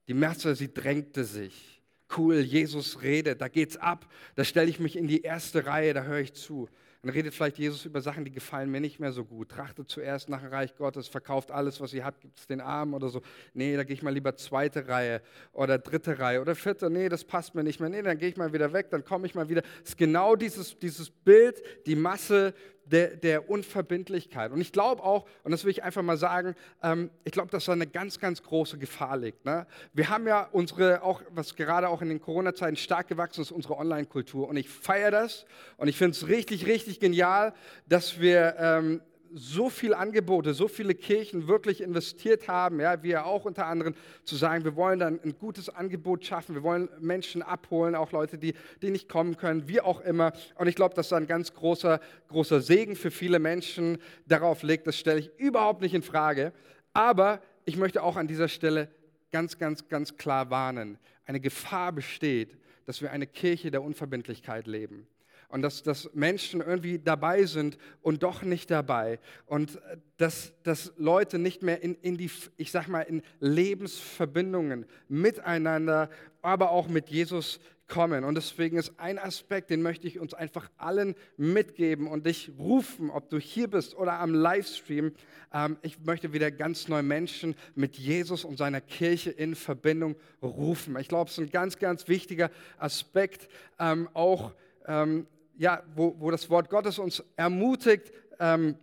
[0.10, 1.84] Die Masse, sie drängte sich.
[2.18, 4.12] Cool, Jesus redet, da geht's ab.
[4.34, 6.68] Da stelle ich mich in die erste Reihe, da höre ich zu.
[7.04, 9.50] Dann redet vielleicht Jesus über Sachen, die gefallen mir nicht mehr so gut.
[9.50, 12.96] Trachtet zuerst nach dem Reich Gottes, verkauft alles, was ihr habt, gibt es den Armen
[12.96, 13.22] oder so.
[13.54, 15.22] Nee, da gehe ich mal lieber zweite Reihe
[15.54, 16.90] oder dritte Reihe oder vierte.
[16.90, 17.90] Nee, das passt mir nicht mehr.
[17.90, 19.62] Nee, dann gehe ich mal wieder weg, dann komme ich mal wieder.
[19.84, 22.56] Es ist genau dieses, dieses Bild, die Masse,
[22.92, 24.52] der, der Unverbindlichkeit.
[24.52, 27.66] Und ich glaube auch, und das will ich einfach mal sagen, ähm, ich glaube, dass
[27.66, 29.46] da eine ganz, ganz große Gefahr liegt.
[29.46, 29.68] Ne?
[29.94, 33.78] Wir haben ja unsere, auch was gerade auch in den Corona-Zeiten stark gewachsen ist, unsere
[33.78, 34.48] Online-Kultur.
[34.48, 35.46] Und ich feiere das
[35.78, 37.54] und ich finde es richtig, richtig genial,
[37.88, 39.02] dass wir ähm,
[39.34, 44.36] so viele Angebote, so viele Kirchen wirklich investiert haben, ja, wir auch unter anderem, zu
[44.36, 48.54] sagen, wir wollen dann ein gutes Angebot schaffen, wir wollen Menschen abholen, auch Leute, die,
[48.82, 50.34] die nicht kommen können, wie auch immer.
[50.56, 54.88] Und ich glaube, dass da ein ganz großer, großer Segen für viele Menschen darauf liegt.
[54.88, 56.52] Das stelle ich überhaupt nicht in Frage.
[56.94, 58.90] Aber ich möchte auch an dieser Stelle
[59.32, 60.98] ganz, ganz, ganz klar warnen.
[61.26, 65.08] Eine Gefahr besteht, dass wir eine Kirche der Unverbindlichkeit leben
[65.50, 70.94] und dass, dass Menschen irgendwie dabei sind und doch nicht dabei und äh, dass, dass
[70.98, 76.10] Leute nicht mehr in, in die, ich sag mal, in Lebensverbindungen miteinander,
[76.42, 77.60] aber auch mit Jesus
[77.90, 78.24] kommen.
[78.24, 83.10] Und deswegen ist ein Aspekt, den möchte ich uns einfach allen mitgeben und dich rufen,
[83.10, 85.12] ob du hier bist oder am Livestream.
[85.52, 90.96] Ähm, ich möchte wieder ganz neue Menschen mit Jesus und seiner Kirche in Verbindung rufen.
[91.00, 94.54] Ich glaube, es ist ein ganz, ganz wichtiger Aspekt, ähm, auch
[94.88, 95.28] ähm,
[95.60, 98.76] ja, wo, wo das Wort Gottes uns ermutigt, ähm,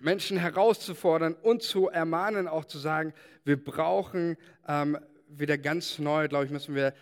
[0.00, 4.36] Menschen herauszufordern und zu ermahnen, auch zu sagen, wir brauchen
[4.66, 6.92] ähm, wieder ganz neu, glaube ich, müssen wir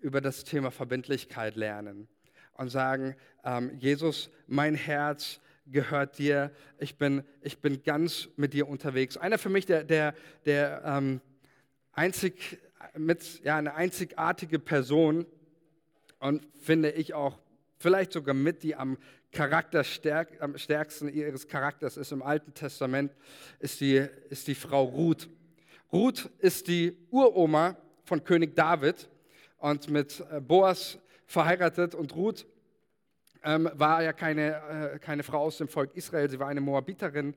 [0.00, 2.08] über das Thema Verbindlichkeit lernen
[2.54, 8.70] und sagen, ähm, Jesus, mein Herz gehört dir, ich bin, ich bin ganz mit dir
[8.70, 9.18] unterwegs.
[9.18, 10.14] Einer für mich, der, der,
[10.46, 11.20] der ähm,
[11.92, 12.58] einzig,
[12.96, 15.26] mit, ja, eine einzigartige Person
[16.20, 17.38] und finde ich auch
[17.80, 18.96] vielleicht sogar mit die am,
[19.32, 22.12] Charakter stärk, am stärksten ihres Charakters ist.
[22.12, 23.12] Im Alten Testament,
[23.58, 25.28] ist die, ist die Frau Ruth.
[25.92, 29.08] Ruth ist die Uroma von König David
[29.58, 31.94] und mit äh, Boas verheiratet.
[31.94, 32.46] Und Ruth
[33.42, 37.34] ähm, war ja keine, äh, keine Frau aus dem Volk Israel, sie war eine Moabiterin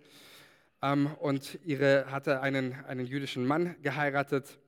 [0.82, 4.60] ähm, und ihre, hatte einen, einen jüdischen Mann geheiratet.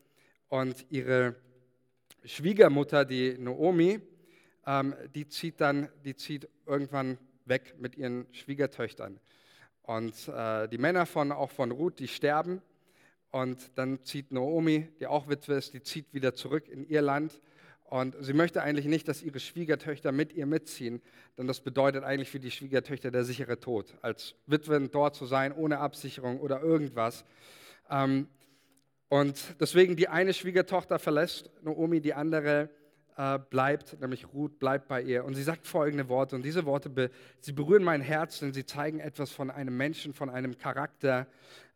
[0.47, 1.35] Und ihre
[2.23, 3.99] Schwiegermutter, die Naomi,
[4.65, 9.19] ähm, die zieht dann, die zieht irgendwann weg mit ihren Schwiegertöchtern.
[9.83, 12.61] Und äh, die Männer von, auch von Ruth, die sterben.
[13.31, 17.41] Und dann zieht Naomi, die auch Witwe ist, die zieht wieder zurück in ihr Land.
[17.83, 21.01] Und sie möchte eigentlich nicht, dass ihre Schwiegertöchter mit ihr mitziehen,
[21.37, 25.53] denn das bedeutet eigentlich für die Schwiegertöchter der sichere Tod, als Witwen dort zu sein,
[25.53, 27.25] ohne Absicherung oder irgendwas.
[27.89, 28.27] Ähm,
[29.07, 32.69] und deswegen die eine Schwiegertochter verlässt Naomi, die andere
[33.17, 35.25] äh, bleibt, nämlich Ruth bleibt bei ihr.
[35.25, 36.35] Und sie sagt folgende Worte.
[36.35, 40.13] Und diese Worte, be, sie berühren mein Herz, denn sie zeigen etwas von einem Menschen,
[40.13, 41.27] von einem Charakter,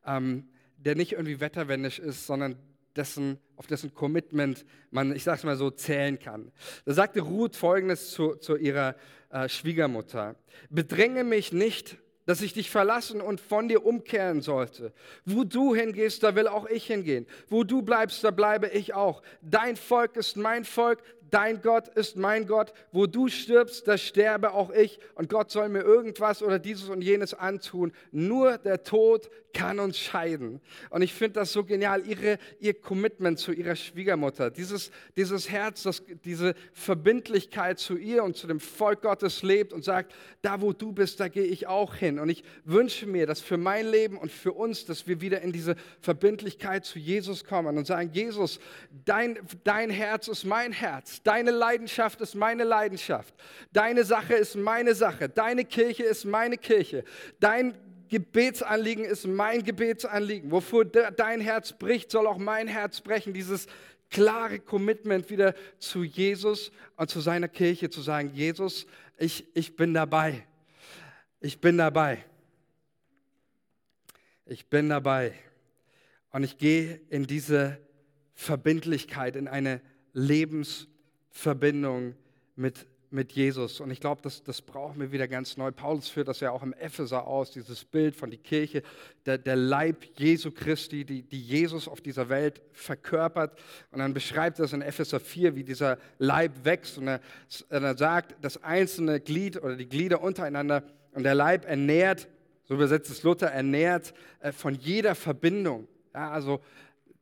[0.05, 2.55] ähm, der nicht irgendwie wetterwendisch ist, sondern
[2.95, 6.51] dessen, auf dessen Commitment man, ich sage es mal so, zählen kann.
[6.85, 8.95] Da sagte Ruth folgendes zu, zu ihrer
[9.29, 10.35] äh, Schwiegermutter.
[10.69, 11.97] Bedränge mich nicht,
[12.29, 14.93] dass ich dich verlassen und von dir umkehren sollte.
[15.25, 17.25] Wo du hingehst, da will auch ich hingehen.
[17.47, 19.23] Wo du bleibst, da bleibe ich auch.
[19.41, 24.53] Dein Volk ist mein Volk, dein Gott ist mein Gott, wo du stirbst, da sterbe
[24.53, 27.91] auch ich und Gott soll mir irgendwas oder dieses und jenes antun.
[28.11, 30.61] Nur der Tod kann uns scheiden.
[30.89, 35.83] Und ich finde das so genial, ihre, ihr Commitment zu ihrer Schwiegermutter, dieses, dieses Herz,
[35.83, 40.73] das diese Verbindlichkeit zu ihr und zu dem Volk Gottes lebt und sagt, da wo
[40.73, 42.19] du bist, da gehe ich auch hin.
[42.19, 45.51] Und ich wünsche mir, dass für mein Leben und für uns, dass wir wieder in
[45.51, 48.59] diese Verbindlichkeit zu Jesus kommen und sagen, Jesus,
[49.05, 53.33] dein, dein Herz ist mein Herz Deine Leidenschaft ist meine Leidenschaft.
[53.71, 55.29] Deine Sache ist meine Sache.
[55.29, 57.03] Deine Kirche ist meine Kirche.
[57.39, 57.75] Dein
[58.09, 60.51] Gebetsanliegen ist mein Gebetsanliegen.
[60.51, 63.33] Wofür dein Herz bricht, soll auch mein Herz brechen.
[63.33, 63.67] Dieses
[64.09, 68.85] klare Commitment wieder zu Jesus und zu seiner Kirche, zu sagen, Jesus,
[69.17, 70.45] ich, ich bin dabei.
[71.39, 72.25] Ich bin dabei.
[74.45, 75.33] Ich bin dabei.
[76.31, 77.77] Und ich gehe in diese
[78.33, 79.81] Verbindlichkeit, in eine
[80.13, 82.15] Lebensverbindung
[82.55, 83.79] mit mit Jesus.
[83.79, 85.71] Und ich glaube, das, das brauchen wir wieder ganz neu.
[85.71, 88.83] Paulus führt das ja auch im Epheser aus, dieses Bild von der Kirche,
[89.25, 93.57] der, der Leib Jesu Christi, die, die Jesus auf dieser Welt verkörpert.
[93.91, 96.97] Und dann beschreibt er es in Epheser 4, wie dieser Leib wächst.
[96.97, 97.21] Und er,
[97.69, 102.27] er sagt, das einzelne Glied oder die Glieder untereinander und der Leib ernährt,
[102.65, 105.87] so übersetzt es Luther, ernährt äh, von jeder Verbindung.
[106.13, 106.61] Ja, also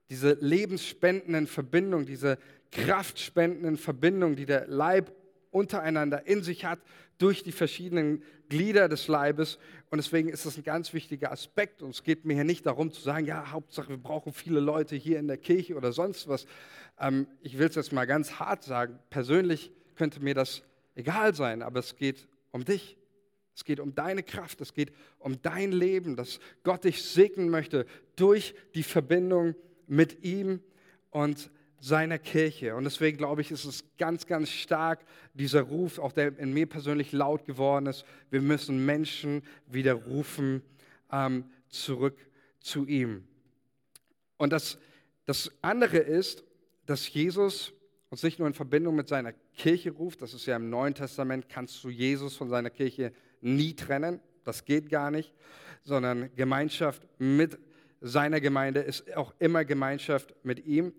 [0.09, 2.37] diese lebensspendenden Verbindungen, diese
[2.71, 5.11] kraftspendenden Verbindungen, die der Leib
[5.57, 6.79] untereinander in sich hat
[7.17, 9.57] durch die verschiedenen Glieder des Leibes.
[9.89, 11.81] Und deswegen ist das ein ganz wichtiger Aspekt.
[11.81, 14.95] Und es geht mir hier nicht darum zu sagen, ja, Hauptsache, wir brauchen viele Leute
[14.95, 16.45] hier in der Kirche oder sonst was.
[16.99, 18.99] Ähm, ich will es jetzt mal ganz hart sagen.
[19.09, 20.63] Persönlich könnte mir das
[20.95, 22.97] egal sein, aber es geht um dich.
[23.55, 27.87] Es geht um deine Kraft, es geht um dein Leben, dass Gott dich segnen möchte
[28.15, 29.55] durch die Verbindung
[29.87, 30.61] mit ihm.
[31.09, 32.75] Und seiner Kirche.
[32.75, 36.67] Und deswegen glaube ich, ist es ganz, ganz stark dieser Ruf, auch der in mir
[36.67, 38.05] persönlich laut geworden ist.
[38.29, 40.63] Wir müssen Menschen wieder rufen
[41.11, 42.17] ähm, zurück
[42.59, 43.27] zu ihm.
[44.37, 44.79] Und das,
[45.25, 46.43] das andere ist,
[46.85, 47.73] dass Jesus
[48.09, 51.49] uns nicht nur in Verbindung mit seiner Kirche ruft, das ist ja im Neuen Testament,
[51.49, 53.11] kannst du Jesus von seiner Kirche
[53.41, 55.33] nie trennen, das geht gar nicht,
[55.83, 57.59] sondern Gemeinschaft mit
[57.99, 60.93] seiner Gemeinde ist auch immer Gemeinschaft mit ihm.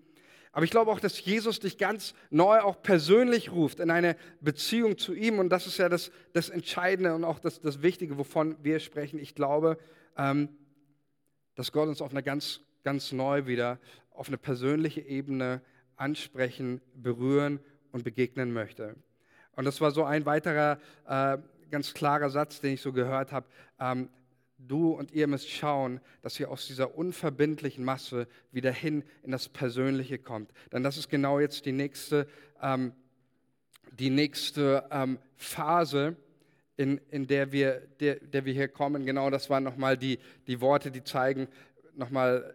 [0.52, 4.98] Aber ich glaube auch, dass Jesus dich ganz neu auch persönlich ruft in eine Beziehung
[4.98, 5.38] zu ihm.
[5.38, 9.18] Und das ist ja das, das Entscheidende und auch das, das Wichtige, wovon wir sprechen.
[9.18, 9.78] Ich glaube,
[10.16, 10.48] ähm,
[11.54, 13.78] dass Gott uns auf eine ganz, ganz neu wieder,
[14.11, 15.61] auf eine persönliche Ebene
[15.96, 17.61] ansprechen, berühren
[17.92, 18.96] und begegnen möchte.
[19.52, 21.38] Und das war so ein weiterer äh,
[21.70, 23.46] ganz klarer Satz, den ich so gehört habe.
[23.80, 24.08] Ähm,
[24.59, 29.49] du und ihr müsst schauen, dass ihr aus dieser unverbindlichen Masse wieder hin in das
[29.49, 30.53] Persönliche kommt.
[30.73, 32.27] Denn das ist genau jetzt die nächste,
[32.61, 32.92] ähm,
[33.92, 36.16] die nächste ähm, Phase,
[36.77, 39.05] in, in der, wir, der, der wir hier kommen.
[39.05, 41.49] Genau das waren nochmal die, die Worte, die zeigen
[41.97, 42.55] nochmal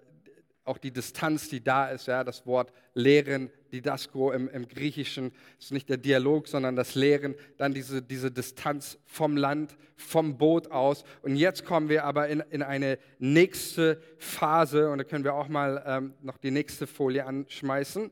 [0.65, 2.07] auch die Distanz, die da ist.
[2.07, 7.35] Ja, das Wort Lehren, Didasko im, im Griechischen ist nicht der Dialog, sondern das Lehren.
[7.57, 11.03] Dann diese, diese Distanz vom Land, vom Boot aus.
[11.21, 14.89] Und jetzt kommen wir aber in, in eine nächste Phase.
[14.89, 18.09] Und da können wir auch mal ähm, noch die nächste Folie anschmeißen.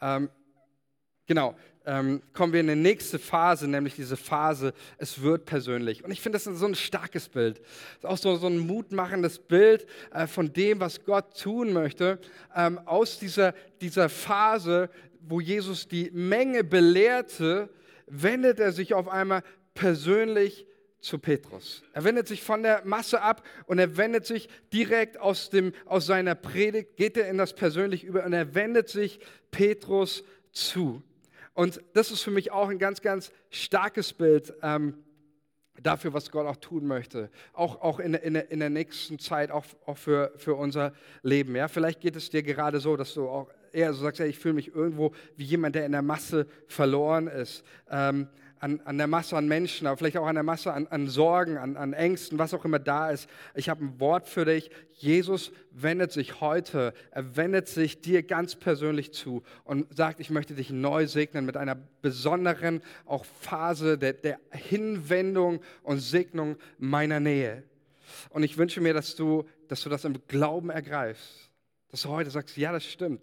[0.00, 0.30] Ähm,
[1.26, 1.56] genau,
[1.88, 6.04] ähm, kommen wir in die nächste Phase, nämlich diese Phase, es wird persönlich.
[6.04, 7.60] Und ich finde, das ist so ein starkes Bild.
[7.60, 12.18] Das ist auch so, so ein mutmachendes Bild äh, von dem, was Gott tun möchte.
[12.54, 17.70] Ähm, aus dieser, dieser Phase, wo Jesus die Menge belehrte,
[18.06, 20.66] wendet er sich auf einmal persönlich
[21.00, 21.82] zu Petrus.
[21.94, 26.04] Er wendet sich von der Masse ab und er wendet sich direkt aus, dem, aus
[26.04, 29.20] seiner Predigt, geht er in das Persönliche über und er wendet sich
[29.50, 30.22] Petrus
[30.52, 31.02] zu.
[31.58, 34.94] Und das ist für mich auch ein ganz, ganz starkes Bild ähm,
[35.82, 37.30] dafür, was Gott auch tun möchte.
[37.52, 40.92] Auch, auch in, in, in der nächsten Zeit, auch, auch für, für unser
[41.24, 41.56] Leben.
[41.56, 41.66] Ja?
[41.66, 44.54] Vielleicht geht es dir gerade so, dass du auch eher so sagst, ja, ich fühle
[44.54, 47.64] mich irgendwo wie jemand, der in der Masse verloren ist.
[47.90, 48.28] Ähm,
[48.60, 51.56] an, an der Masse an Menschen, aber vielleicht auch an der Masse an, an Sorgen,
[51.56, 53.28] an, an Ängsten, was auch immer da ist.
[53.54, 54.70] Ich habe ein Wort für dich.
[54.92, 60.54] Jesus wendet sich heute, er wendet sich dir ganz persönlich zu und sagt, ich möchte
[60.54, 67.62] dich neu segnen mit einer besonderen auch Phase der, der Hinwendung und Segnung meiner Nähe.
[68.30, 71.50] Und ich wünsche mir, dass du, dass du das im Glauben ergreifst.
[71.90, 73.22] Dass du heute sagst, ja, das stimmt.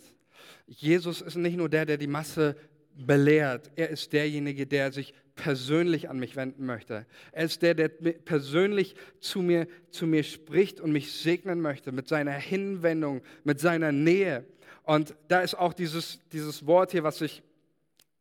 [0.67, 2.55] Jesus ist nicht nur der, der die Masse
[2.95, 3.71] belehrt.
[3.75, 7.05] Er ist derjenige, der sich persönlich an mich wenden möchte.
[7.31, 12.07] Er ist der, der persönlich zu mir, zu mir spricht und mich segnen möchte mit
[12.07, 14.45] seiner Hinwendung, mit seiner Nähe.
[14.83, 17.43] Und da ist auch dieses, dieses Wort hier, was sich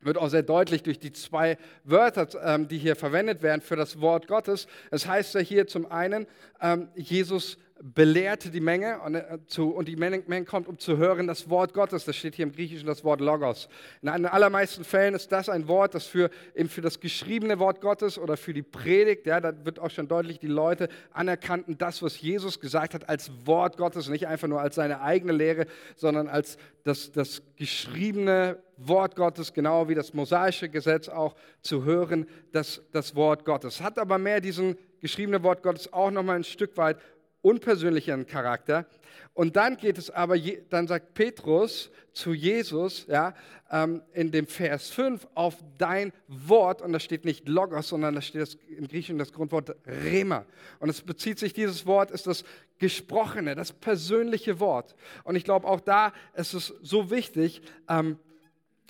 [0.04, 4.00] wird auch sehr deutlich durch die zwei Wörter, ähm, die hier verwendet werden für das
[4.00, 4.66] Wort Gottes.
[4.90, 6.26] Es heißt ja hier zum einen,
[6.60, 9.38] ähm, Jesus belehrte die Menge und, äh,
[9.84, 12.04] die Menge, Menge, kommt, um zu hören das Wort Gottes.
[12.04, 13.68] Das steht hier im Griechischen das Wort Logos.
[14.00, 17.80] In den allermeisten Fällen ist das ein Wort, das für, eben für das geschriebene Wort
[17.80, 22.02] Gottes oder für die Predigt, ja, da wird auch schon deutlich die Leute anerkannten, das,
[22.02, 26.28] was Jesus gesagt hat, als Wort Gottes, nicht einfach nur als seine eigene Lehre, sondern
[26.28, 32.82] als das, das geschriebene Wort Gottes, genau wie das mosaische Gesetz auch zu hören, das,
[32.92, 33.80] das Wort Gottes.
[33.80, 36.98] Hat aber mehr diesen geschriebene Wort Gottes auch nochmal ein Stück weit
[37.44, 38.86] unpersönlicheren Charakter.
[39.34, 40.38] Und dann geht es aber,
[40.70, 43.34] dann sagt Petrus zu Jesus, ja,
[43.70, 48.22] ähm, in dem Vers 5, auf dein Wort, und da steht nicht Logos, sondern da
[48.22, 50.46] steht das, im Griechischen das Grundwort Rema.
[50.78, 52.44] Und es bezieht sich, dieses Wort ist das
[52.78, 54.94] gesprochene, das persönliche Wort.
[55.24, 58.18] Und ich glaube, auch da ist es so wichtig, ähm,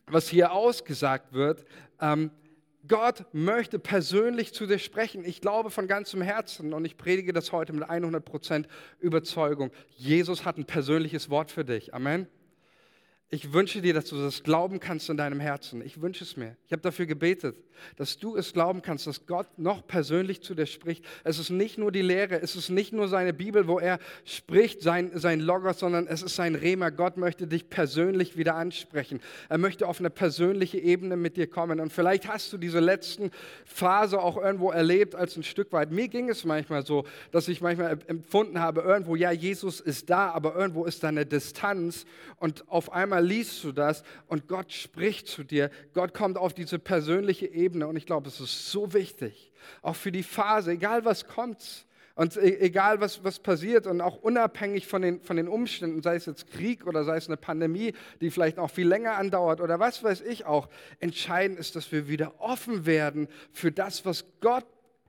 [0.07, 1.65] was hier ausgesagt wird,
[2.01, 2.31] ähm,
[2.87, 5.25] Gott möchte persönlich zu dir sprechen.
[5.25, 8.67] Ich glaube von ganzem Herzen und ich predige das heute mit 100%
[9.01, 9.71] Überzeugung.
[9.97, 11.95] Jesus hat ein persönliches Wort für dich.
[11.95, 12.27] Amen.
[13.35, 15.85] Ich wünsche dir, dass du das glauben kannst in deinem Herzen.
[15.85, 16.57] Ich wünsche es mir.
[16.67, 17.57] Ich habe dafür gebetet,
[17.97, 21.05] dass du es glauben kannst, dass Gott noch persönlich zu dir spricht.
[21.25, 24.83] Es ist nicht nur die Lehre, es ist nicht nur seine Bibel, wo er spricht,
[24.83, 26.91] sein, sein Logos, sondern es ist sein Rema.
[26.91, 29.21] Gott möchte dich persönlich wieder ansprechen.
[29.49, 31.81] Er möchte auf eine persönliche Ebene mit dir kommen.
[31.81, 33.33] Und vielleicht hast du diese letzten
[33.65, 35.91] Phase auch irgendwo erlebt als ein Stück weit.
[35.91, 40.31] Mir ging es manchmal so, dass ich manchmal empfunden habe, irgendwo, ja, Jesus ist da,
[40.31, 45.29] aber irgendwo ist da eine Distanz und auf einmal liest du das und Gott spricht
[45.29, 45.71] zu dir.
[45.93, 50.13] Gott kommt auf diese persönliche Ebene und ich glaube, es ist so wichtig, auch für
[50.13, 55.03] die Phase, egal was kommt und e-, egal was, was passiert und auch unabhängig von
[55.03, 58.59] den, von den Umständen, sei es jetzt Krieg oder sei es eine Pandemie, die vielleicht
[58.59, 60.69] auch viel länger andauert oder was weiß ich auch,
[61.01, 64.67] entscheidend ist, dass wir wieder offen werden für das, was Gott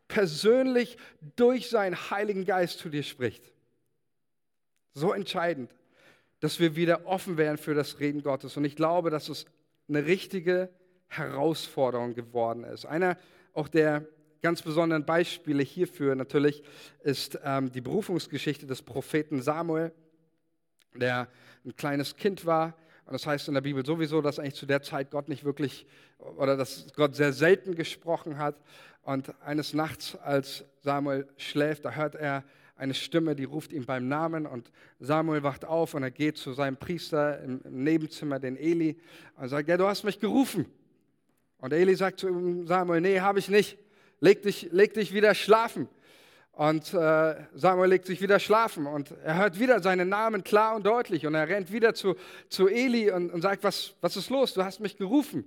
[0.07, 0.97] persönlich
[1.35, 3.51] durch seinen Heiligen Geist zu dir spricht.
[4.93, 5.75] So entscheidend
[6.45, 8.55] dass wir wieder offen werden für das Reden Gottes.
[8.55, 9.47] Und ich glaube, dass es
[9.89, 10.69] eine richtige
[11.07, 12.85] Herausforderung geworden ist.
[12.85, 13.17] Einer
[13.53, 14.05] auch der
[14.43, 16.61] ganz besonderen Beispiele hierfür natürlich
[17.01, 19.91] ist ähm, die Berufungsgeschichte des Propheten Samuel,
[20.93, 21.29] der
[21.65, 22.75] ein kleines Kind war.
[23.07, 25.87] Und das heißt in der Bibel sowieso, dass eigentlich zu der Zeit Gott nicht wirklich
[26.19, 28.55] oder dass Gott sehr selten gesprochen hat.
[29.01, 32.43] Und eines Nachts, als Samuel schläft, da hört er
[32.77, 36.53] eine Stimme, die ruft ihn beim Namen und Samuel wacht auf und er geht zu
[36.53, 38.97] seinem Priester im, Nebenzimmer, den Eli,
[39.37, 40.65] und sagt, ja, du hast mich gerufen.
[41.59, 43.77] Und Eli sagt zu ihm, Samuel, nee, habe ich nicht.
[44.19, 45.87] Leg dich, leg dich wieder schlafen.
[46.51, 50.85] Und äh, Samuel legt sich wieder schlafen und er hört wieder seinen Namen klar und
[50.85, 52.15] deutlich und er rennt wieder zu,
[52.47, 54.53] zu Eli und, und sagt, was, was ist los?
[54.53, 55.43] Du hast mich gerufen.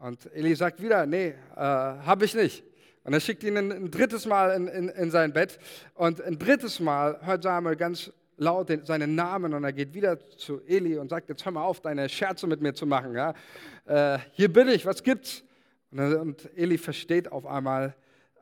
[0.00, 2.64] Und Eli sagt wieder, nee, äh, habe ich nicht.
[3.04, 5.58] Und er schickt ihn ein, ein drittes Mal in, in, in, sein Bett.
[5.94, 10.18] Und ein drittes Mal hört Samuel ganz laut den, seinen Namen und er geht wieder
[10.30, 13.14] zu Eli und sagt, jetzt hör mal auf, deine Scherze mit mir zu machen.
[13.14, 13.34] Ja?
[13.86, 15.44] Äh, hier bin ich, was gibt's?
[15.90, 17.94] Und, und Eli versteht auf einmal,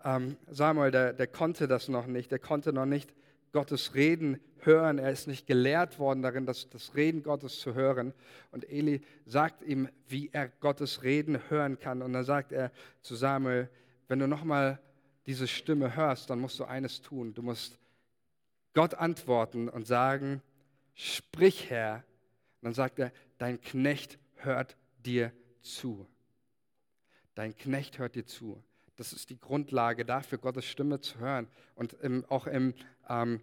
[0.05, 3.13] ähm, Samuel, der, der konnte das noch nicht, der konnte noch nicht
[3.53, 4.99] Gottes Reden hören.
[4.99, 8.13] Er ist nicht gelehrt worden darin, das, das Reden Gottes zu hören.
[8.53, 12.03] Und Eli sagt ihm, wie er Gottes Reden hören kann.
[12.03, 13.69] Und dann sagt er zu Samuel,
[14.09, 14.81] wenn du nochmal
[15.27, 17.35] diese Stimme hörst, dann musst du eines tun.
[17.35, 17.79] Du musst
[18.73, 20.43] Gott antworten und sagen,
[20.95, 21.97] sprich Herr.
[22.61, 26.07] Und dann sagt er, dein Knecht hört dir zu.
[27.35, 28.63] Dein Knecht hört dir zu.
[28.97, 31.47] Das ist die Grundlage dafür, Gottes Stimme zu hören.
[31.77, 32.75] Und im, auch im,
[33.09, 33.41] ähm,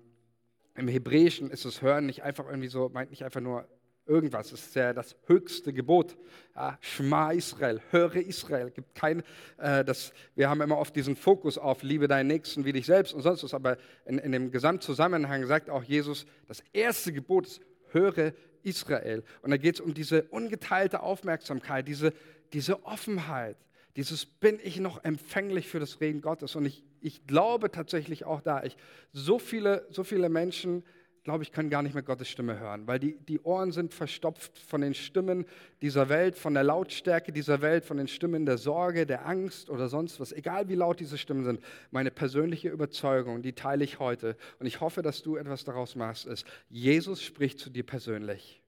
[0.74, 3.68] im Hebräischen ist das Hören nicht einfach irgendwie so, meint nicht einfach nur
[4.06, 4.50] irgendwas.
[4.50, 6.18] Das ist ja das höchste Gebot.
[6.56, 8.72] Ja, Schma Israel, höre Israel.
[8.72, 9.24] Gibt kein,
[9.58, 13.14] äh, das, wir haben immer oft diesen Fokus auf liebe deinen Nächsten wie dich selbst
[13.14, 13.54] und sonst was.
[13.54, 19.24] Aber in, in dem Gesamtzusammenhang sagt auch Jesus, das erste Gebot ist, höre Israel.
[19.42, 22.14] Und da geht es um diese ungeteilte Aufmerksamkeit, diese,
[22.54, 23.58] diese Offenheit,
[23.96, 26.56] dieses bin ich noch empfänglich für das Reden Gottes.
[26.56, 28.76] Und ich, ich glaube tatsächlich auch da, ich,
[29.14, 30.84] so, viele, so viele Menschen
[31.26, 34.60] glaube ich, können gar nicht mehr Gottes Stimme hören, weil die, die Ohren sind verstopft
[34.60, 35.46] von den Stimmen
[35.82, 39.90] dieser Welt, von der Lautstärke dieser Welt, von den Stimmen der Sorge, der Angst oder
[39.90, 40.32] sonst was.
[40.32, 41.60] Egal wie laut diese Stimmen sind,
[41.90, 46.28] meine persönliche Überzeugung, die teile ich heute und ich hoffe, dass du etwas daraus machst,
[46.28, 48.62] ist, Jesus spricht zu dir persönlich.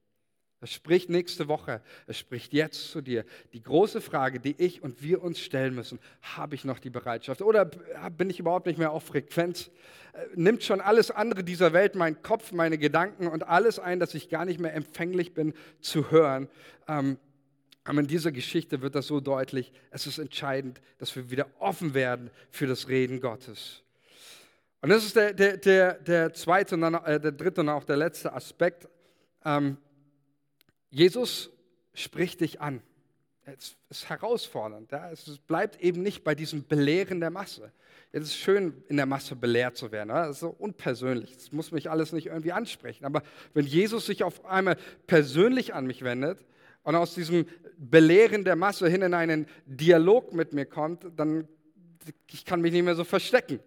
[0.60, 3.26] Es spricht nächste Woche, es spricht jetzt zu dir.
[3.54, 7.44] Die große Frage, die ich und wir uns stellen müssen, habe ich noch die Bereitschaft
[7.44, 9.70] oder bin ich überhaupt nicht mehr auf Frequenz?
[10.14, 14.16] Äh, nimmt schon alles andere dieser Welt, mein Kopf, meine Gedanken und alles ein, dass
[14.16, 16.50] ich gar nicht mehr empfänglich bin zu hören?
[16.88, 17.20] Ähm,
[17.84, 21.94] aber in dieser Geschichte wird das so deutlich, es ist entscheidend, dass wir wieder offen
[21.94, 23.84] werden für das Reden Gottes.
[24.82, 27.84] Und das ist der, der, der, der zweite und dann, äh, der dritte und auch
[27.84, 28.88] der letzte Aspekt.
[29.46, 29.78] Ähm,
[30.98, 31.52] Jesus
[31.94, 32.82] spricht dich an.
[33.46, 34.92] Es ist herausfordernd.
[34.92, 35.12] Ja?
[35.12, 37.72] Es bleibt eben nicht bei diesem Belehren der Masse.
[38.12, 40.10] Es ist schön, in der Masse belehrt zu werden.
[40.10, 41.36] Das ist so unpersönlich.
[41.36, 43.06] Das muss mich alles nicht irgendwie ansprechen.
[43.06, 43.22] Aber
[43.54, 46.44] wenn Jesus sich auf einmal persönlich an mich wendet
[46.82, 47.46] und aus diesem
[47.78, 51.48] Belehren der Masse hin in einen Dialog mit mir kommt, dann
[52.32, 53.60] ich kann mich nicht mehr so verstecken.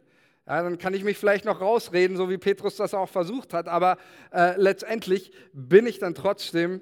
[0.49, 3.69] Ja, dann kann ich mich vielleicht noch rausreden, so wie Petrus das auch versucht hat.
[3.69, 3.99] Aber
[4.33, 6.81] äh, letztendlich bin ich dann trotzdem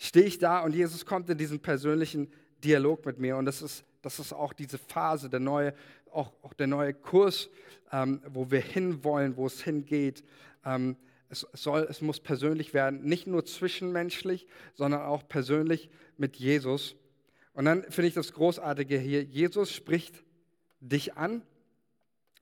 [0.00, 2.32] stehe ich da und Jesus kommt in diesen persönlichen
[2.64, 3.36] Dialog mit mir.
[3.36, 5.74] Und das ist, das ist auch diese Phase, der neue,
[6.10, 7.50] auch, auch der neue Kurs,
[7.92, 10.24] ähm, wo wir hinwollen, wo es hingeht.
[10.64, 10.96] Ähm,
[11.28, 16.96] es, soll, es muss persönlich werden, nicht nur zwischenmenschlich, sondern auch persönlich mit Jesus.
[17.52, 20.24] Und dann finde ich das Großartige hier, Jesus spricht
[20.80, 21.42] dich an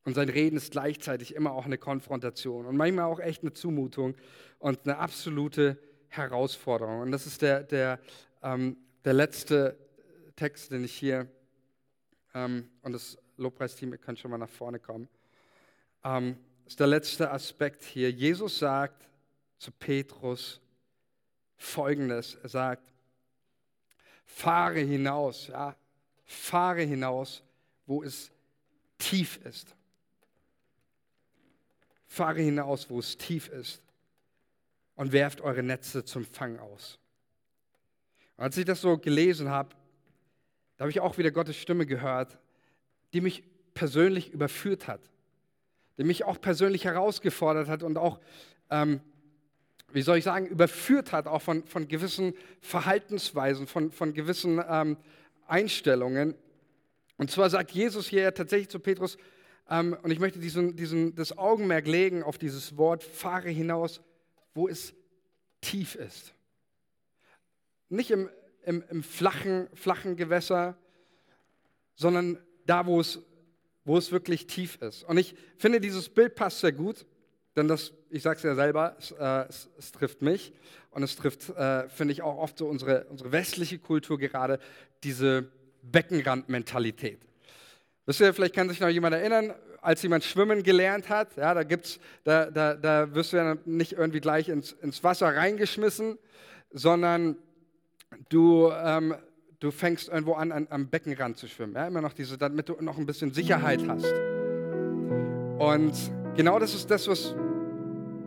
[0.05, 4.15] und sein Reden ist gleichzeitig immer auch eine Konfrontation und manchmal auch echt eine Zumutung
[4.61, 5.77] und eine absolute
[6.09, 7.01] Herausforderung.
[7.01, 8.01] Und das ist der, der,
[8.43, 9.79] ähm, der letzte
[10.37, 11.29] Text, den ich hier,
[12.35, 15.09] ähm, und das Lobpreisteam, ihr könnt schon mal nach vorne kommen,
[16.05, 16.37] ähm,
[16.67, 18.11] ist der letzte Aspekt hier.
[18.11, 19.09] Jesus sagt
[19.59, 20.61] zu Petrus
[21.57, 22.37] Folgendes.
[22.37, 22.93] Er sagt,
[24.25, 25.75] fahre hinaus, ja,
[26.25, 27.43] fahre hinaus,
[27.85, 28.31] wo es
[28.97, 29.75] tief ist.
[32.07, 33.83] Fahre hinaus, wo es tief ist
[34.99, 36.99] und werft eure Netze zum Fang aus.
[38.37, 39.71] Und als ich das so gelesen habe,
[40.77, 42.37] da habe ich auch wieder Gottes Stimme gehört,
[43.13, 43.45] die mich
[43.75, 45.01] persönlich überführt hat,
[45.99, 48.19] die mich auch persönlich herausgefordert hat und auch,
[48.71, 49.01] ähm,
[49.93, 54.97] wie soll ich sagen, überführt hat, auch von, von gewissen Verhaltensweisen, von, von gewissen ähm,
[55.47, 56.35] Einstellungen.
[57.19, 59.17] Und zwar sagt Jesus hier tatsächlich zu Petrus,
[59.71, 64.01] ähm, und ich möchte diesen, diesen, das Augenmerk legen auf dieses Wort, fahre hinaus,
[64.59, 64.93] wo es
[65.61, 66.35] tief ist.
[67.89, 68.29] Nicht im,
[68.65, 70.77] im, im flachen, flachen Gewässer,
[71.95, 73.21] sondern da, wo es,
[73.85, 75.05] wo es wirklich tief ist.
[75.05, 77.07] Und ich finde, dieses Bild passt sehr gut,
[77.55, 80.53] denn das, ich sage es ja selber, es, äh, es, es, trifft mich
[80.91, 84.59] und es trifft, äh, finde ich, auch oft so unsere, unsere westliche Kultur gerade,
[85.05, 85.53] diese
[85.83, 87.21] Beckenrandmentalität.
[88.07, 89.55] Wisst ihr, vielleicht kann sich noch jemand erinnern,
[89.89, 93.93] als jemand schwimmen gelernt hat, ja, da, gibt's, da, da, da wirst du ja nicht
[93.93, 96.19] irgendwie gleich ins, ins Wasser reingeschmissen,
[96.71, 97.37] sondern
[98.29, 99.15] du, ähm,
[99.61, 101.75] du fängst irgendwo an, an, am Beckenrand zu schwimmen.
[101.75, 104.13] Ja, immer noch diese, damit du noch ein bisschen Sicherheit hast.
[105.59, 105.95] Und
[106.37, 107.35] genau das ist das, was,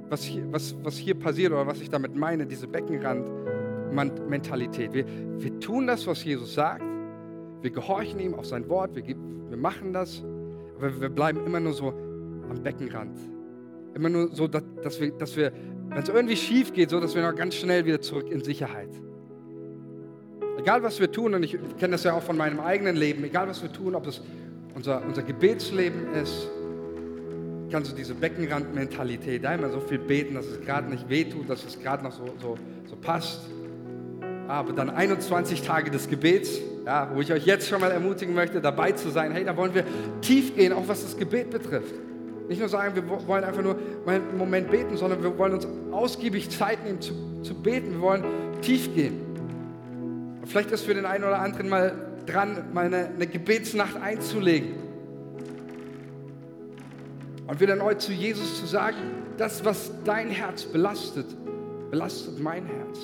[0.09, 4.93] was, hier, was, was hier passiert oder was ich damit meine, diese Beckenrand-Mentalität.
[4.93, 5.05] Wir,
[5.38, 6.82] wir tun das, was Jesus sagt.
[7.62, 8.95] Wir gehorchen ihm auf sein Wort.
[8.95, 10.24] Wir, wir machen das.
[10.82, 13.18] Aber wir bleiben immer nur so am Beckenrand.
[13.94, 15.52] Immer nur so, dass, wir, dass wir
[15.90, 18.90] wenn es irgendwie schief geht, so dass wir noch ganz schnell wieder zurück in Sicherheit.
[20.58, 23.48] Egal was wir tun, und ich kenne das ja auch von meinem eigenen Leben, egal
[23.48, 24.22] was wir tun, ob es
[24.74, 26.50] unser, unser Gebetsleben ist,
[27.72, 31.80] kannst du diese Beckenrandmentalität, immer so viel beten, dass es gerade nicht wehtut, dass es
[31.80, 32.58] gerade noch so, so,
[32.90, 33.42] so passt.
[34.52, 38.60] Aber dann 21 Tage des Gebets, ja, wo ich euch jetzt schon mal ermutigen möchte,
[38.60, 39.32] dabei zu sein.
[39.32, 39.86] Hey, da wollen wir
[40.20, 41.95] tief gehen, auch was das Gebet betrifft.
[42.49, 46.49] Nicht nur sagen, wir wollen einfach nur einen Moment beten, sondern wir wollen uns ausgiebig
[46.49, 47.93] Zeit nehmen zu, zu beten.
[47.93, 48.26] Wir wollen
[48.62, 49.22] tief gehen.
[50.41, 51.93] Und vielleicht ist für den einen oder anderen mal
[52.26, 54.74] dran, mal eine, eine Gebetsnacht einzulegen.
[57.47, 58.97] Und wieder neu zu Jesus zu sagen,
[59.38, 61.28] das, was dein Herz belastet,
[61.89, 62.99] belastet mein Herz.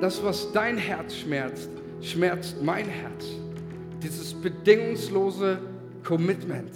[0.00, 1.70] Das, was dein Herz schmerzt,
[2.00, 3.26] schmerzt mein Herz.
[4.02, 5.58] Dieses bedingungslose
[6.04, 6.70] Commitment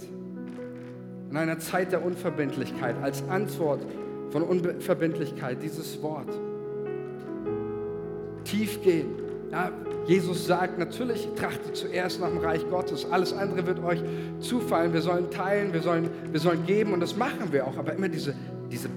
[1.29, 3.81] in einer Zeit der Unverbindlichkeit als Antwort
[4.31, 6.29] von Unverbindlichkeit, dieses Wort.
[8.43, 9.07] Tief gehen.
[9.51, 9.71] Ja,
[10.05, 13.07] Jesus sagt natürlich, trachtet zuerst nach dem Reich Gottes.
[13.09, 14.03] Alles andere wird euch
[14.41, 14.93] zufallen.
[14.93, 17.77] Wir sollen teilen, wir sollen, wir sollen geben und das machen wir auch.
[17.77, 18.35] Aber immer diese,
[18.69, 18.89] diese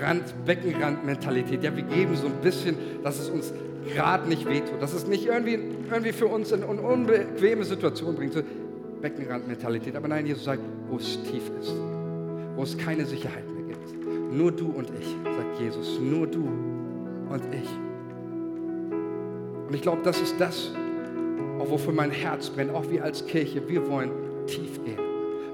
[0.00, 1.62] Rand, Beckenrand-Mentalität.
[1.62, 3.52] Ja, wir geben so ein bisschen, dass es uns
[3.94, 5.58] gerade nicht wehtut, dass es nicht irgendwie,
[5.90, 8.34] irgendwie für uns in eine unbequeme Situation bringt.
[8.34, 8.42] So
[9.00, 9.96] Beckenrand-Mentalität.
[9.96, 11.72] Aber nein, Jesus sagt, wo es tief ist,
[12.56, 14.32] wo es keine Sicherheit mehr gibt.
[14.32, 16.48] Nur du und ich, sagt Jesus, nur du
[17.28, 17.68] und ich.
[19.68, 20.72] Und ich glaube, das ist das,
[21.58, 23.68] auch wofür mein Herz brennt, auch wir als Kirche.
[23.68, 24.10] Wir wollen
[24.46, 24.98] tief gehen.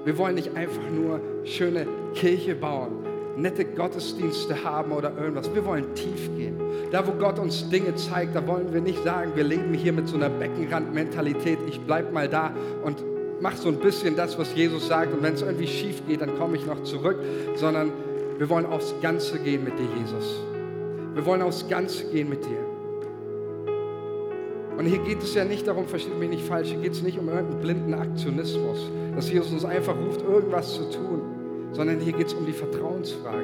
[0.05, 3.02] Wir wollen nicht einfach nur schöne Kirche bauen,
[3.35, 5.53] nette Gottesdienste haben oder irgendwas.
[5.53, 6.57] Wir wollen tief gehen.
[6.91, 10.07] Da, wo Gott uns Dinge zeigt, da wollen wir nicht sagen, wir leben hier mit
[10.07, 11.59] so einer Beckenrandmentalität.
[11.67, 12.51] Ich bleibe mal da
[12.83, 13.03] und
[13.41, 15.13] mache so ein bisschen das, was Jesus sagt.
[15.13, 17.17] Und wenn es irgendwie schief geht, dann komme ich noch zurück.
[17.55, 17.91] Sondern
[18.37, 20.41] wir wollen aufs Ganze gehen mit dir, Jesus.
[21.13, 22.59] Wir wollen aufs Ganze gehen mit dir.
[24.77, 27.19] Und hier geht es ja nicht darum, versteht mich nicht falsch, hier geht es nicht
[27.19, 31.32] um irgendeinen blinden Aktionismus, dass Jesus uns einfach ruft, irgendwas zu tun
[31.73, 33.43] sondern hier geht es um die Vertrauensfrage,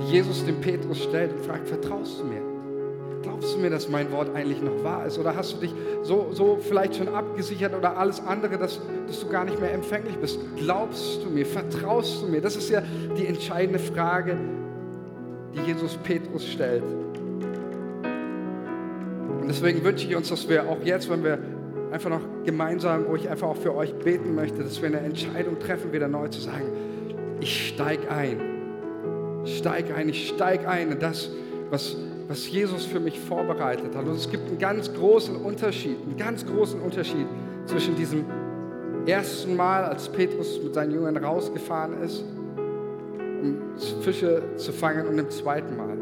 [0.00, 2.42] die Jesus dem Petrus stellt und fragt, vertraust du mir?
[3.22, 5.18] Glaubst du mir, dass mein Wort eigentlich noch wahr ist?
[5.18, 9.28] Oder hast du dich so, so vielleicht schon abgesichert oder alles andere, dass, dass du
[9.28, 10.38] gar nicht mehr empfänglich bist?
[10.56, 11.44] Glaubst du mir?
[11.44, 12.40] Vertraust du mir?
[12.40, 12.82] Das ist ja
[13.18, 14.36] die entscheidende Frage,
[15.54, 16.84] die Jesus Petrus stellt.
[19.40, 21.38] Und deswegen wünsche ich uns, dass wir auch jetzt, wenn wir
[21.90, 25.58] einfach noch gemeinsam, wo ich einfach auch für euch beten möchte, dass wir eine Entscheidung
[25.58, 26.66] treffen, wieder neu zu sagen,
[27.40, 28.40] ich steige ein.
[29.44, 31.30] steig ein, ich steig ein in das,
[31.70, 31.96] was,
[32.28, 34.06] was Jesus für mich vorbereitet hat.
[34.06, 37.26] Und es gibt einen ganz großen Unterschied, einen ganz großen Unterschied
[37.66, 38.24] zwischen diesem
[39.06, 42.24] ersten Mal, als Petrus mit seinen Jüngern rausgefahren ist,
[43.42, 43.58] um
[44.02, 45.96] Fische zu fangen, und dem zweiten Mal.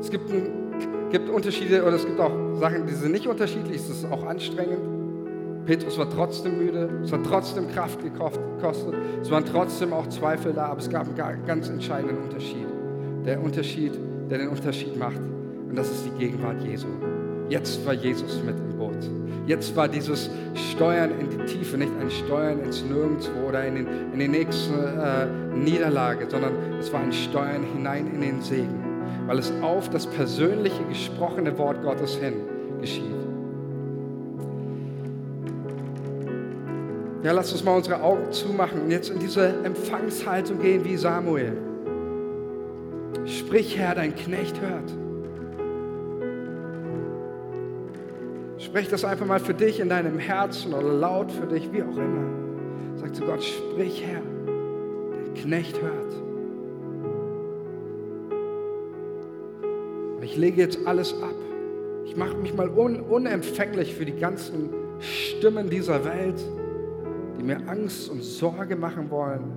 [0.00, 3.90] Es gibt, ein, gibt Unterschiede oder es gibt auch Sachen, die sind nicht unterschiedlich, es
[3.90, 4.95] ist auch anstrengend.
[5.66, 10.66] Petrus war trotzdem müde, es hat trotzdem Kraft gekostet, es waren trotzdem auch Zweifel da,
[10.66, 12.66] aber es gab einen ganz entscheidenden Unterschied.
[13.24, 13.92] Der Unterschied,
[14.30, 15.18] der den Unterschied macht.
[15.68, 16.86] Und das ist die Gegenwart Jesu.
[17.48, 19.10] Jetzt war Jesus mit im Boot.
[19.48, 23.86] Jetzt war dieses Steuern in die Tiefe nicht ein Steuern ins Nirgendwo oder in, den,
[24.12, 28.84] in die nächste äh, Niederlage, sondern es war ein Steuern hinein in den Segen,
[29.26, 32.34] weil es auf das persönliche gesprochene Wort Gottes hin
[32.80, 33.25] geschieht.
[37.26, 41.56] Ja, lass uns mal unsere Augen zumachen und jetzt in diese Empfangshaltung gehen wie Samuel.
[43.24, 44.92] Sprich, Herr, dein Knecht hört.
[48.58, 51.96] Sprich das einfach mal für dich in deinem Herzen oder laut für dich, wie auch
[51.96, 52.30] immer.
[52.94, 54.22] Sag zu Gott, sprich, Herr,
[55.10, 56.14] dein Knecht hört.
[60.22, 61.34] Ich lege jetzt alles ab.
[62.04, 64.70] Ich mache mich mal un unempfänglich für die ganzen
[65.00, 66.40] Stimmen dieser Welt
[67.46, 69.52] mir Angst und Sorge machen wollen.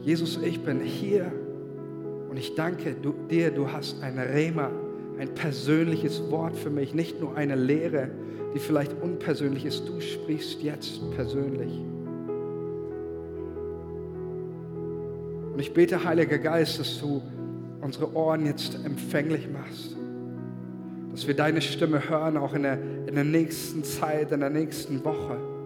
[0.00, 1.30] Jesus, ich bin hier
[2.30, 4.70] und ich danke du, dir, du hast ein Rema,
[5.18, 8.08] ein persönliches Wort für mich, nicht nur eine Lehre,
[8.54, 9.88] die vielleicht unpersönlich ist.
[9.88, 11.80] Du sprichst jetzt persönlich.
[15.52, 17.20] Und ich bete, Heiliger Geist, dass du
[17.80, 19.96] unsere Ohren jetzt empfänglich machst.
[21.10, 22.78] Dass wir deine Stimme hören, auch in der,
[23.08, 25.57] in der nächsten Zeit, in der nächsten Woche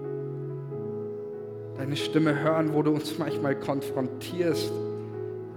[1.83, 4.70] deine Stimme hören, wo du uns manchmal konfrontierst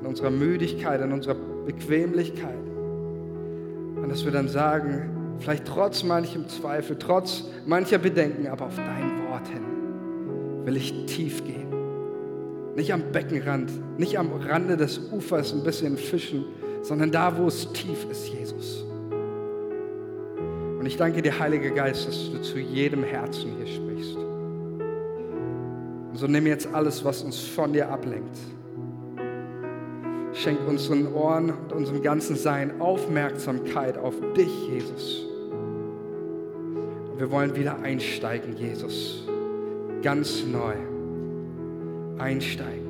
[0.01, 2.57] in unserer Müdigkeit, in unserer Bequemlichkeit.
[3.95, 9.29] Und dass wir dann sagen, vielleicht trotz manchem Zweifel, trotz mancher Bedenken, aber auf dein
[9.29, 9.61] Wort hin
[10.65, 11.67] will ich tief gehen.
[12.75, 16.43] Nicht am Beckenrand, nicht am Rande des Ufers ein bisschen fischen,
[16.81, 18.83] sondern da, wo es tief ist, Jesus.
[20.79, 24.24] Und ich danke dir, Heiliger Geist, dass du zu jedem Herzen hier sprichst.
[26.15, 28.37] Und so nimm jetzt alles, was uns von dir ablenkt.
[30.31, 35.25] Schenk unseren Ohren und unserem ganzen Sein Aufmerksamkeit auf dich, Jesus.
[37.11, 39.27] Und wir wollen wieder einsteigen, Jesus.
[40.03, 40.75] Ganz neu.
[42.17, 42.87] Einsteigen.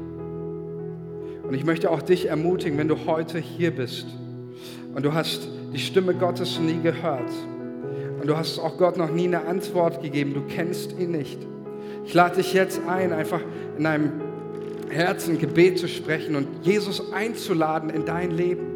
[1.47, 4.05] Und ich möchte auch dich ermutigen, wenn du heute hier bist
[4.93, 7.31] und du hast die Stimme Gottes nie gehört
[8.21, 11.39] und du hast auch Gott noch nie eine Antwort gegeben, du kennst ihn nicht
[12.05, 13.41] ich lade dich jetzt ein, einfach
[13.77, 14.11] in deinem
[14.89, 18.67] Herzen Gebet zu sprechen und Jesus einzuladen in dein Leben.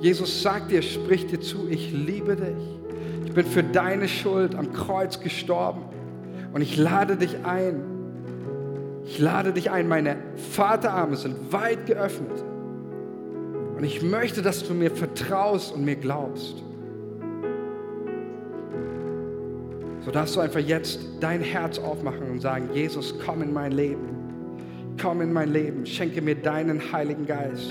[0.00, 2.78] Jesus sagt dir, spricht dir zu, ich liebe dich.
[3.26, 5.82] Ich bin für deine Schuld am Kreuz gestorben
[6.52, 7.82] und ich lade dich ein.
[9.04, 10.16] Ich lade dich ein, meine
[10.52, 12.44] Vaterarme sind weit geöffnet.
[13.76, 16.62] Und ich möchte, dass du mir vertraust und mir glaubst.
[20.08, 24.08] So darfst du einfach jetzt dein Herz aufmachen und sagen, Jesus, komm in mein Leben.
[24.98, 25.84] Komm in mein Leben.
[25.84, 27.70] Schenke mir deinen Heiligen Geist.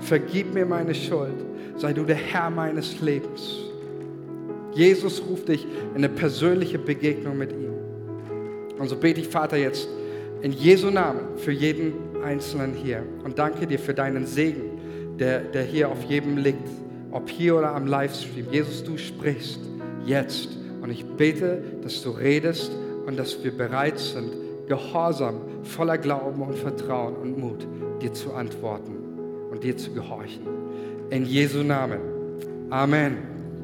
[0.00, 1.32] Vergib mir meine Schuld.
[1.76, 3.56] Sei du der Herr meines Lebens.
[4.74, 7.72] Jesus ruft dich in eine persönliche Begegnung mit ihm.
[8.78, 9.88] Und so bete ich, Vater, jetzt
[10.42, 13.02] in Jesu Namen für jeden Einzelnen hier.
[13.24, 16.68] Und danke dir für deinen Segen, der, der hier auf jedem liegt.
[17.12, 18.44] Ob hier oder am Livestream.
[18.50, 19.60] Jesus, du sprichst
[20.04, 22.72] jetzt und ich bete, dass du redest
[23.06, 24.32] und dass wir bereit sind,
[24.68, 27.66] gehorsam, voller Glauben und Vertrauen und Mut,
[28.02, 28.96] dir zu antworten
[29.50, 30.46] und dir zu gehorchen.
[31.10, 32.00] In Jesu Namen.
[32.70, 33.37] Amen.